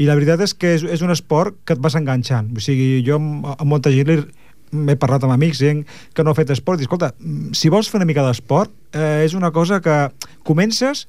[0.02, 3.04] i la veritat és que és, és un esport que et vas enganxant, o sigui,
[3.06, 5.84] jo amb, molta gent li, parlat amb amics gent
[6.16, 7.12] que no ha fet esport, i escolta
[7.58, 9.98] si vols fer una mica d'esport, eh, és una cosa que
[10.48, 11.06] comences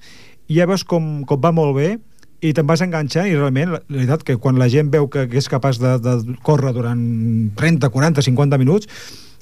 [0.49, 1.91] i ja veus com, com va molt bé
[2.43, 5.29] i te'n vas enganxant i realment la, la veritat que quan la gent veu que,
[5.31, 7.01] que és capaç de, de córrer durant
[7.57, 8.91] 30, 40, 50 minuts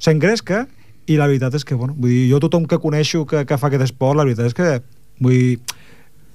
[0.00, 0.66] s'engresca
[1.10, 3.70] i la veritat és que, bueno, vull dir, jo tothom que coneixo que, que fa
[3.70, 4.72] aquest esport, la veritat és que
[5.20, 5.78] vull dir,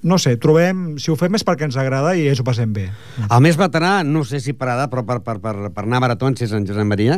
[0.06, 2.90] no sé, trobem, si ho fem és perquè ens agrada i ens ho passem bé.
[3.26, 6.04] El més veterà, no sé si per edat, però per, per, per, per anar a
[6.04, 7.18] maratons és en Josep Maria.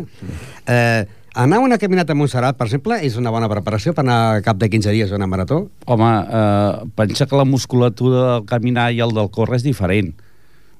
[0.63, 1.03] Eh,
[1.35, 4.45] anar a una caminata a Montserrat, per exemple, és una bona preparació per anar a
[4.45, 5.65] cap de 15 dies a una marató?
[5.85, 10.13] Home, eh, pensa que la musculatura del caminar i el del córrer és diferent.
[10.15, 10.26] Mm?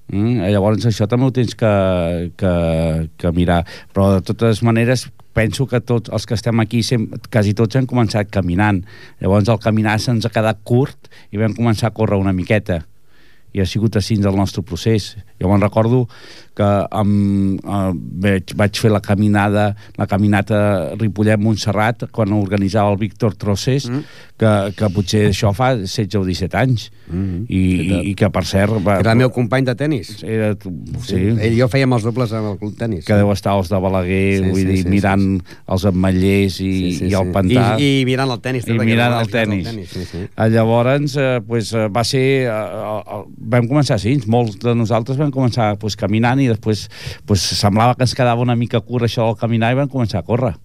[0.07, 1.71] Llavors això també ho tens que,
[2.39, 2.51] que,
[3.19, 3.63] que mirar.
[3.93, 7.85] Però de totes maneres penso que tots els que estem aquí, sem, quasi tots hem
[7.89, 8.81] començat caminant.
[9.21, 12.81] Llavors el caminar se'ns ha quedat curt i vam començar a córrer una miqueta
[13.53, 15.15] i ha sigut així del nostre procés.
[15.41, 16.05] Jo me'n recordo
[16.57, 17.91] que amb, eh,
[18.23, 20.59] vaig, vaig fer la caminada, la caminata
[20.97, 24.15] Ripollet-Montserrat quan organitzava el Víctor Trosses, mm.
[24.41, 26.87] que, que potser això fa 16 o 17 anys.
[27.07, 27.45] Mm.
[27.47, 28.73] I, i, I que, per cert...
[28.83, 30.15] Va, Era el meu company de tennis.
[30.25, 30.73] Era, sí.
[31.05, 31.21] sí.
[31.35, 33.05] Ell i jo fèiem els dobles amb el club tennis.
[33.07, 36.59] Que deu estar els de Balaguer, sí, vull sí, dir, sí, mirant sí, els ametllers
[36.59, 37.69] i, sí, sí, i el pantà.
[37.77, 38.67] I, I mirant el tennis.
[38.67, 39.63] I mirant el tenis.
[39.67, 39.93] El tenis.
[39.93, 40.25] Sí, sí.
[40.57, 42.25] Llavors, eh, pues, va ser...
[42.49, 42.57] Eh,
[42.97, 43.21] eh,
[43.55, 46.87] vam començar així, molts de nosaltres vam començar pues, caminant i després
[47.25, 50.27] pues, semblava que ens quedava una mica curt això del caminar i vam començar a
[50.27, 50.55] córrer.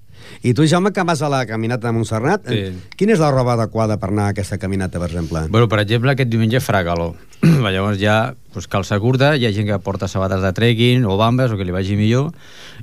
[0.43, 2.73] I tu, Jaume, que vas a la caminata de Montserrat, sí.
[2.99, 5.45] quina és la roba adequada per anar a aquesta caminata, per exemple?
[5.51, 7.15] Bueno, per exemple, aquest diumenge farà calor.
[7.43, 11.53] Llavors ja pues, calça curta, hi ha gent que porta sabates de trekking o bambes
[11.53, 12.33] o que li vagi millor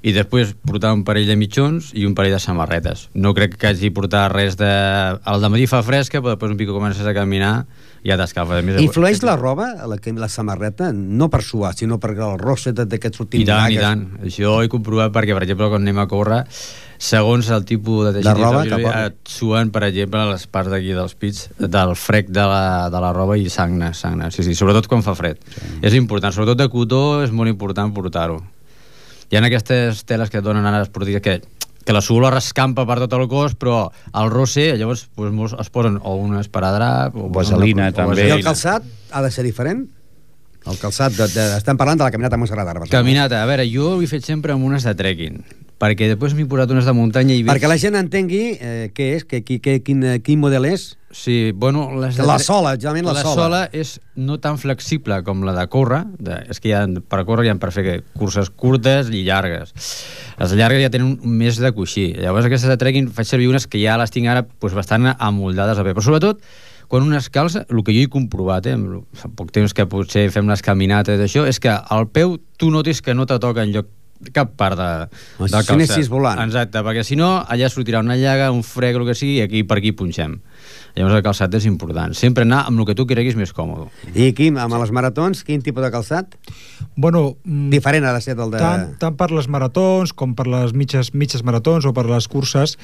[0.03, 3.07] i després portar un parell de mitjons i un parell de samarretes.
[3.13, 4.69] No crec que hagi portar res de...
[4.69, 7.53] El de matí fa fresca, però després un pico comences a caminar
[8.05, 8.59] ja t'escalfa.
[8.81, 13.43] Influeix la roba, la, la samarreta, no per suar, sinó perquè el rosset d'aquests últims...
[13.43, 14.05] I tant, i tant.
[14.25, 16.43] Això ho he comprovat perquè, per exemple, quan anem a córrer,
[16.99, 20.95] segons el tipus de teixit de roba, que et suen, per exemple, les parts d'aquí
[20.95, 24.31] dels pits, del frec de la, de la roba i sagna, sagna.
[24.35, 25.39] Sí, sí, sobretot quan fa fred.
[25.55, 25.79] Sí.
[25.91, 28.41] És important, sobretot de cotó és molt important portar-ho.
[29.29, 31.39] Hi ha aquestes teles que donen ara esportives que
[31.85, 35.71] que la suor rescampa per tot el cos, però el rosse, llavors pues, molts es
[35.73, 37.15] posen o un esparadrap...
[37.15, 38.27] O vaselina, una, també.
[38.27, 39.87] I el calçat ha de ser diferent?
[40.67, 42.85] El calçat, de, de, estem parlant de la caminata a Montserrat ara.
[42.91, 45.39] Caminata, a veure, jo ho he fet sempre amb unes de trekking
[45.79, 47.43] perquè després m'he posat unes de muntanya i...
[47.47, 50.91] Perquè la gent entengui eh, què és, que, que, que, quin, quin model és.
[51.15, 51.87] Sí, bueno...
[52.01, 52.25] Les de...
[52.27, 53.31] La sola, generalment la, la sola.
[53.31, 56.83] La sola és no tan flexible com la de córrer, de, és que hi ha,
[56.85, 59.73] per córrer hi ha per fer que, curses curtes i llargues.
[60.39, 62.09] Les llargues ja tenen més de coixí.
[62.19, 65.79] Llavors aquestes de trekking faig servir unes que ja les tinc ara pues, bastant amoldades
[65.79, 65.95] a bé.
[65.95, 66.43] Però sobretot,
[66.91, 68.75] quan un es calça, el que jo he comprovat, eh,
[69.15, 73.01] fa poc temps que potser fem les caminates d'això, és que al peu tu notis
[73.05, 73.89] que no te toca en lloc
[74.35, 74.89] cap part de,
[75.39, 76.09] del calçat.
[76.11, 76.41] Volant.
[76.43, 79.63] Exacte, perquè si no, allà sortirà una llaga, un frec, el que sigui, i aquí
[79.67, 80.39] per aquí punxem.
[80.97, 82.15] Llavors el calçat és important.
[82.17, 83.87] Sempre anar amb el que tu creguis més còmode.
[84.11, 86.35] I Quim, amb les maratons, quin tipus de calçat?
[86.95, 87.37] Bueno...
[87.45, 88.59] Mm, Diferent ha de ser del de...
[88.59, 92.75] Tant, tant per les maratons com per les mitges, mitges maratons o per les curses,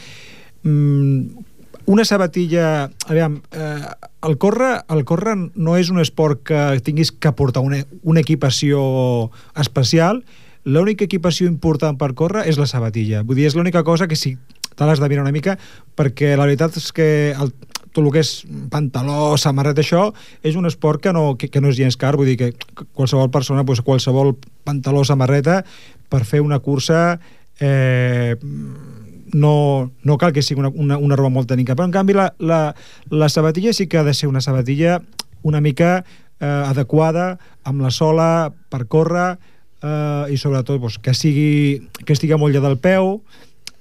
[0.63, 1.43] mm,
[1.91, 2.89] una sabatilla...
[3.09, 3.81] Aviam, eh,
[4.25, 9.29] el córrer, el córrer no és un esport que tinguis que portar una, una equipació
[9.59, 10.23] especial,
[10.65, 13.23] l'única equipació important per córrer és la sabatilla.
[13.23, 14.35] Vull dir, és l'única cosa que si
[14.75, 15.55] te l'has de mirar una mica,
[15.95, 17.53] perquè la veritat és que el,
[17.95, 18.33] tot el que és
[18.73, 20.09] pantaló, samarreta, això,
[20.43, 22.51] és un esport que no, que, que no és gens car, vull dir que
[22.97, 24.35] qualsevol persona, doncs, qualsevol
[24.67, 25.61] pantaló, samarreta,
[26.11, 27.21] per fer una cursa
[27.59, 28.35] eh,
[29.33, 29.55] no,
[30.03, 32.59] no cal que sigui una, una, una roba molt tècnica, però en canvi la, la,
[33.09, 34.99] la sabatilla sí que ha de ser una sabatilla
[35.45, 36.03] una mica
[36.39, 39.35] eh, adequada, amb la sola per córrer
[39.85, 43.19] eh, i sobretot pues, que, sigui, que estigui molt del peu,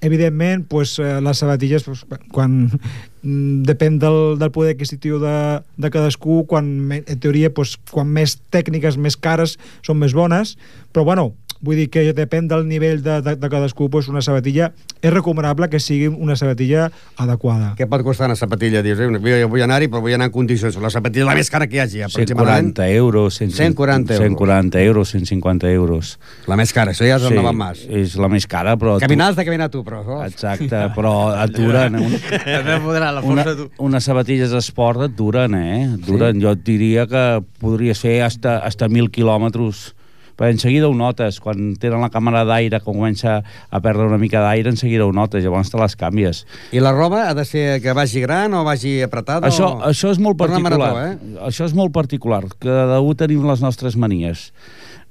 [0.05, 2.03] evidentment pues, eh, les sabatilles pues,
[2.33, 5.37] quan mm, depèn del, del poder adquisitiu de,
[5.81, 10.55] de cadascú quan, en teoria pues, quan més tècniques, més cares són més bones,
[10.93, 11.33] però bueno
[11.65, 15.69] vull dir que depèn del nivell de, de, de cadascú pues, una sabatilla és recomanable
[15.69, 16.89] que sigui una sabatilla
[17.21, 18.81] adequada Què pot costar una sapatilla?
[18.85, 20.77] Dius, eh, jo vull anar-hi, però vull anar en condicions.
[20.81, 22.71] La sapatilla la més cara que hi hagi, aproximadament.
[22.75, 24.25] 140 euros, 140 euros.
[24.25, 26.11] 140 euros, 150 euros.
[26.51, 27.83] La més cara, això ja és el no van mas.
[27.89, 28.97] és la més cara, però...
[29.01, 30.03] Caminar has de caminar tu, però...
[30.05, 30.21] Oh.
[30.25, 31.97] Exacte, però et duren.
[32.05, 33.67] Un, També podrà la una, força tu.
[33.87, 35.81] unes sabatilles d'esport et duren, eh?
[36.05, 36.39] Duren.
[36.43, 37.25] Jo et diria que
[37.61, 39.94] podries fer hasta, hasta 1.000 quilòmetres
[40.35, 44.19] però en seguida ho notes, quan tenen la càmera d'aire, quan comença a perdre una
[44.21, 46.45] mica d'aire, en seguida ho notes, llavors te les canvies.
[46.75, 49.47] I la roba ha de ser que vagi gran o vagi apretada?
[49.47, 49.83] Això, o...
[49.89, 50.91] això és molt particular.
[50.93, 51.37] marató, eh?
[51.47, 52.43] Això és molt particular.
[52.59, 54.49] Cada un tenim les nostres manies.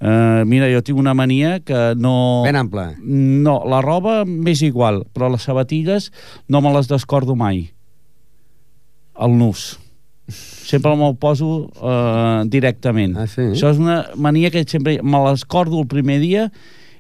[0.05, 2.43] Uh, mira, jo tinc una mania que no...
[2.45, 2.91] Ben ample.
[3.01, 6.11] No, la roba m'és igual, però les sabatilles
[6.51, 7.69] no me les descordo mai.
[9.15, 9.79] El nus.
[10.29, 13.17] Sempre me'l poso uh, directament.
[13.21, 13.51] Ah, sí?
[13.53, 16.47] Això és una mania que sempre me les cordo el primer dia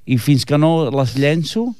[0.04, 1.70] i fins que no les llenço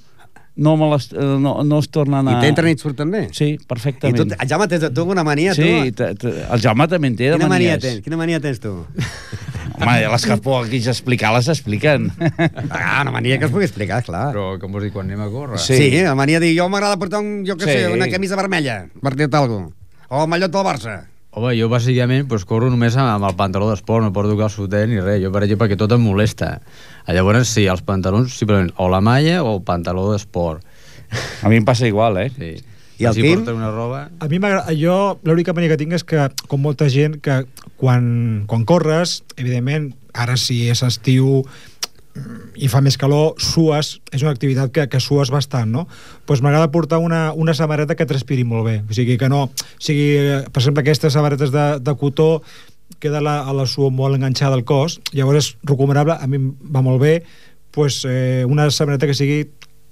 [0.57, 2.37] no, me les, eh, no, no es tornen a...
[2.39, 3.25] I t'entren i et surten bé?
[3.35, 4.15] Sí, I perfectament.
[4.17, 5.97] tu, el Jaume, tens tu una mania, Sí, tu?
[5.99, 7.83] t- t- el Jaume també en té de Quina mania manies.
[7.83, 8.05] tens?
[8.07, 8.71] Quina mania tens tu?
[9.81, 12.07] Home, les que puc aquí explicar, les expliquen.
[12.71, 14.29] Ah, una mania que es pugui explicar, clar.
[14.31, 15.59] Però, com vols dir, quan anem a córrer?
[15.59, 17.75] Sí, sí la mania de dir, jo m'agrada portar un, jo què Sí.
[17.83, 20.07] sé, una camisa vermella, per dir-te alguna cosa.
[20.15, 20.95] O el mallot del Barça.
[21.35, 25.01] Home, jo bàsicament pues, corro només amb, el pantaló d'esport, no porto cap sotet ni
[25.01, 25.19] res.
[25.25, 26.53] Jo, per exemple, perquè tot em molesta.
[27.11, 30.63] Llavors, sí, els pantalons, simplement, o la malla o el pantaló d'esport.
[31.43, 32.31] A mi em passa igual, eh?
[32.39, 32.53] Sí.
[33.03, 33.41] I el si Quim?
[33.41, 34.05] porta una roba...
[34.23, 34.71] A mi m'agrada...
[34.79, 37.43] Jo, l'única mania que tinc és que, com molta gent, que
[37.81, 38.07] quan,
[38.51, 41.43] quan corres, evidentment, ara si és estiu
[42.55, 45.85] i fa més calor, sues, és una activitat que, que sues bastant, no?
[45.89, 48.77] Doncs pues m'agrada portar una, una samarreta que transpiri molt bé.
[48.87, 49.49] O sigui, que no...
[49.51, 50.07] O sigui,
[50.47, 52.29] per exemple, aquestes samarretes de, de cotó
[53.03, 56.39] queda la, a la suor molt enganxada al cos, llavors és recomanable, a mi
[56.71, 57.19] va molt bé,
[57.75, 59.41] pues, eh, una samarreta que sigui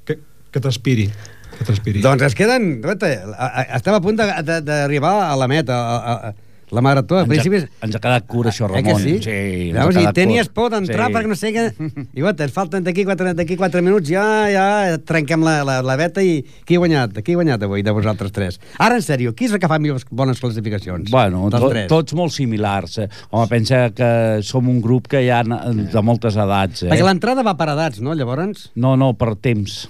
[0.06, 0.20] que,
[0.52, 1.10] que transpiri
[1.58, 2.02] que transpiri.
[2.04, 2.80] Doncs es queden...
[2.82, 6.32] Estem a punt d'arribar a la meta, a, a
[6.72, 7.18] la marató.
[7.20, 7.58] Al principi...
[7.84, 9.02] ens ha quedat curt, això, Eh que Ramon.
[9.02, 9.14] sí?
[9.20, 9.96] sí Veus?
[9.96, 10.54] ha I tenies curt.
[10.56, 11.14] por d'entrar Sí.
[11.14, 11.64] perquè no sé què...
[12.18, 15.96] I guaita, ens falten d'aquí 4, d'aquí 4 minuts, ja, ja trenquem la, la, la
[16.00, 17.20] veta i qui ha guanyat?
[17.22, 18.58] Qui ha guanyat avui de vosaltres tres?
[18.80, 21.10] Ara, en sèrio, qui és el que fa millors bones classificacions?
[21.12, 21.88] Bueno, to, tres.
[21.92, 22.98] tots molt similars.
[23.04, 23.08] eh?
[23.30, 26.82] Home, pensa que som un grup que hi ha de moltes edats.
[26.86, 26.90] Eh?
[26.90, 28.70] Perquè l'entrada va per edats, no, llavors?
[28.74, 29.82] No, no, per temps.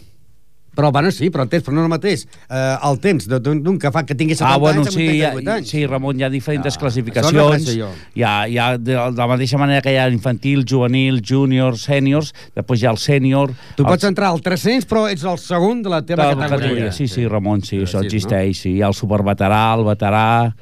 [0.74, 2.22] Però, bueno, sí, però el temps, però no el mateix.
[2.48, 5.50] Eh, el temps d'un que fa que tingui 70 Ah, bueno, anys amb sí, 88
[5.52, 5.68] anys.
[5.68, 7.66] sí, Ramon, hi ha diferents Ah, això classificacions.
[7.76, 7.90] no.
[8.16, 11.76] Hi ha, hi ha de, de la mateixa manera que hi ha infantil, juvenil, júnior,
[11.76, 13.52] sèniors, després hi ha el sènior...
[13.76, 16.90] Tu el- pots entrar al 300, però ets el segon de la teva de categoria.
[16.92, 18.08] Sí, sí, Ramon, sí, això Sí, no?
[18.08, 18.56] existeix.
[18.64, 18.76] Sí.
[18.78, 20.54] Hi ha el superveterà, el veterà,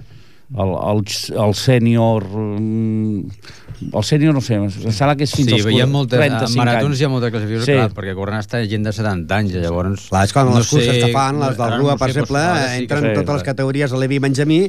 [0.59, 1.05] el, el,
[1.47, 2.27] el sènior...
[2.27, 3.31] mm,
[3.81, 6.51] El sènior no sé, em sembla que és fins sí, als hi ha moltes, 35
[6.53, 7.01] en maratons anys.
[7.01, 7.73] hi ha molta classificació, Sí.
[7.73, 7.79] sí.
[7.79, 10.09] clar, perquè corrent està gent de 70 anys, llavors...
[10.13, 12.43] Clar, és com les curses sé, que fan, les del Rua, no per sé, exemple,
[12.45, 14.61] sí entren sé, totes les categories a Levi i Benjamí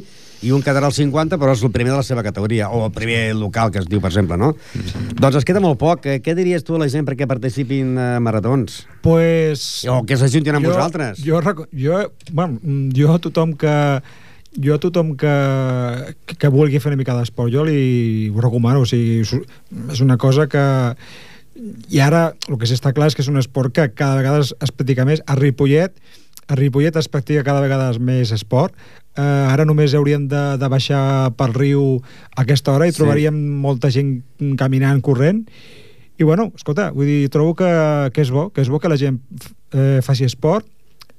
[0.42, 2.90] i un quedarà al 50, però és el primer de la seva categoria, o el
[2.90, 4.56] primer local, que es diu, per exemple, no?
[5.20, 6.08] Doncs es queda molt poc.
[6.10, 8.80] Eh, Què diries tu a la gent perquè participin a maratons?
[9.06, 9.84] Pues...
[9.86, 11.22] O que s'ajuntin amb vosaltres?
[11.22, 11.38] Jo,
[11.70, 12.00] jo,
[12.32, 12.58] bueno,
[12.96, 13.76] jo a tothom que
[14.60, 15.32] jo a tothom que,
[16.36, 19.36] que, vulgui fer una mica d'esport, jo li ho recomano, o sigui, és-
[19.94, 20.94] és una cosa que
[21.92, 24.40] i ara el que sí està clar és que és un esport que cada vegada
[24.40, 25.22] es, es practica més.
[25.26, 25.92] A Ripollet,
[26.48, 28.74] a Ripollet es practica cada vegada més esport.
[29.16, 31.82] Eh, ara només hauríem de, de baixar pel riu
[32.34, 32.98] a aquesta hora i Sí.
[33.02, 34.22] trobaríem molta gent
[34.56, 35.44] caminant, corrent,
[36.18, 37.68] i bueno, escolta, vull dir, trobo que,
[38.14, 39.20] que és bo, que és bo que la gent
[39.72, 40.64] eh, faci esport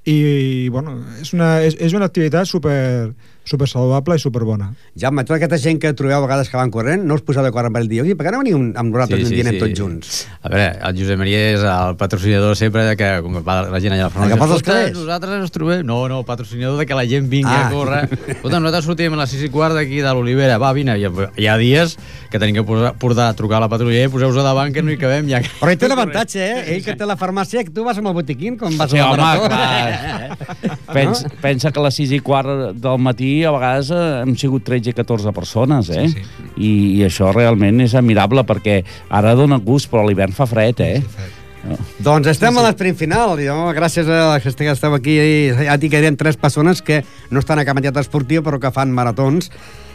[0.05, 3.13] i, bueno, és una, és, és una activitat super,
[3.43, 4.69] super saludable i super bona.
[4.95, 7.65] Jaume, tota aquesta gent que trobeu a vegades que van corrent, no us poseu d'acord
[7.67, 10.27] amb el dia, "Oi, per què no veniu amb nosaltres sí, sí, anem tots junts?
[10.41, 13.93] A veure, el Josep Maria és el patrocinador sempre de que com va la gent
[13.93, 14.29] allà al front.
[14.31, 15.85] Que posa els "Escolta, calés?" Nosaltres ens trobem...
[15.85, 17.67] No, no, patrocinador de que la gent vingui Ah.
[17.67, 18.03] a córrer.
[18.37, 20.57] Escolta, nosaltres sortim a les 6 i quart d'aquí de l'Olivera.
[20.57, 20.97] Va, vine.
[20.97, 21.97] Hi ha, hi ha dies
[22.31, 24.91] que tenim que posar, portar, trucar a la patrulla i poseu-vos a davant que no
[24.91, 25.27] hi cabem.
[25.29, 25.41] Ja...
[25.59, 26.75] Però ell té l'avantatge, eh?
[26.77, 29.03] Ell que té la farmàcia, que tu vas amb el botiquín com vas Sí, a
[29.03, 29.47] la home, marató.
[29.49, 30.77] clar.
[30.93, 34.91] Pensa, pensa que a les 6 i quart del matí a vegades hem sigut 13
[34.91, 36.07] i 14 persones, eh?
[36.09, 36.49] Sí, sí.
[36.57, 40.99] I, I això realment és admirable perquè ara dona gust, però l'hivern fa fred, eh?
[41.01, 41.31] Sí,
[42.03, 43.37] Doncs estem a l'esprint final.
[43.39, 45.15] I, home, gràcies a que esteu- aquí.
[45.63, 49.49] Ja t'hi queden tres persones que no estan a campanyat esportiu, però que fan maratons.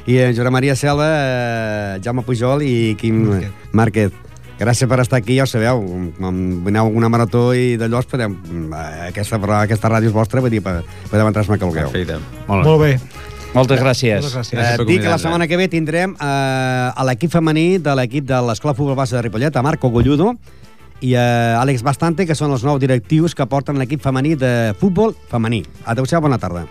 [0.08, 3.26] I eh, Josep Maria Cela, eh, Jaume Pujol i Quim
[3.72, 4.12] Márquez.
[4.58, 5.84] Gràcies per estar aquí, ja ho sabeu,
[6.18, 10.50] quan veneu a alguna marató i d'allò, podeu, eh, aquesta, aquesta ràdio és vostra, vull
[10.50, 11.92] dir, podeu entrar-me que vulgueu.
[11.92, 12.18] Perfecte.
[12.48, 12.96] Molt bé.
[13.54, 14.20] Moltes gràcies.
[14.20, 14.58] Moltes gràcies.
[14.60, 16.24] Eh, dic que la setmana que ve tindrem eh,
[16.90, 20.34] a l'equip femení de l'equip de l'Escola Futbol Base de Ripollet, a Marco Golludo
[21.00, 25.14] i a Àlex Bastante, que són els nous directius que porten l'equip femení de futbol
[25.30, 25.62] femení.
[25.86, 26.66] Adéu-siau, bona tarda.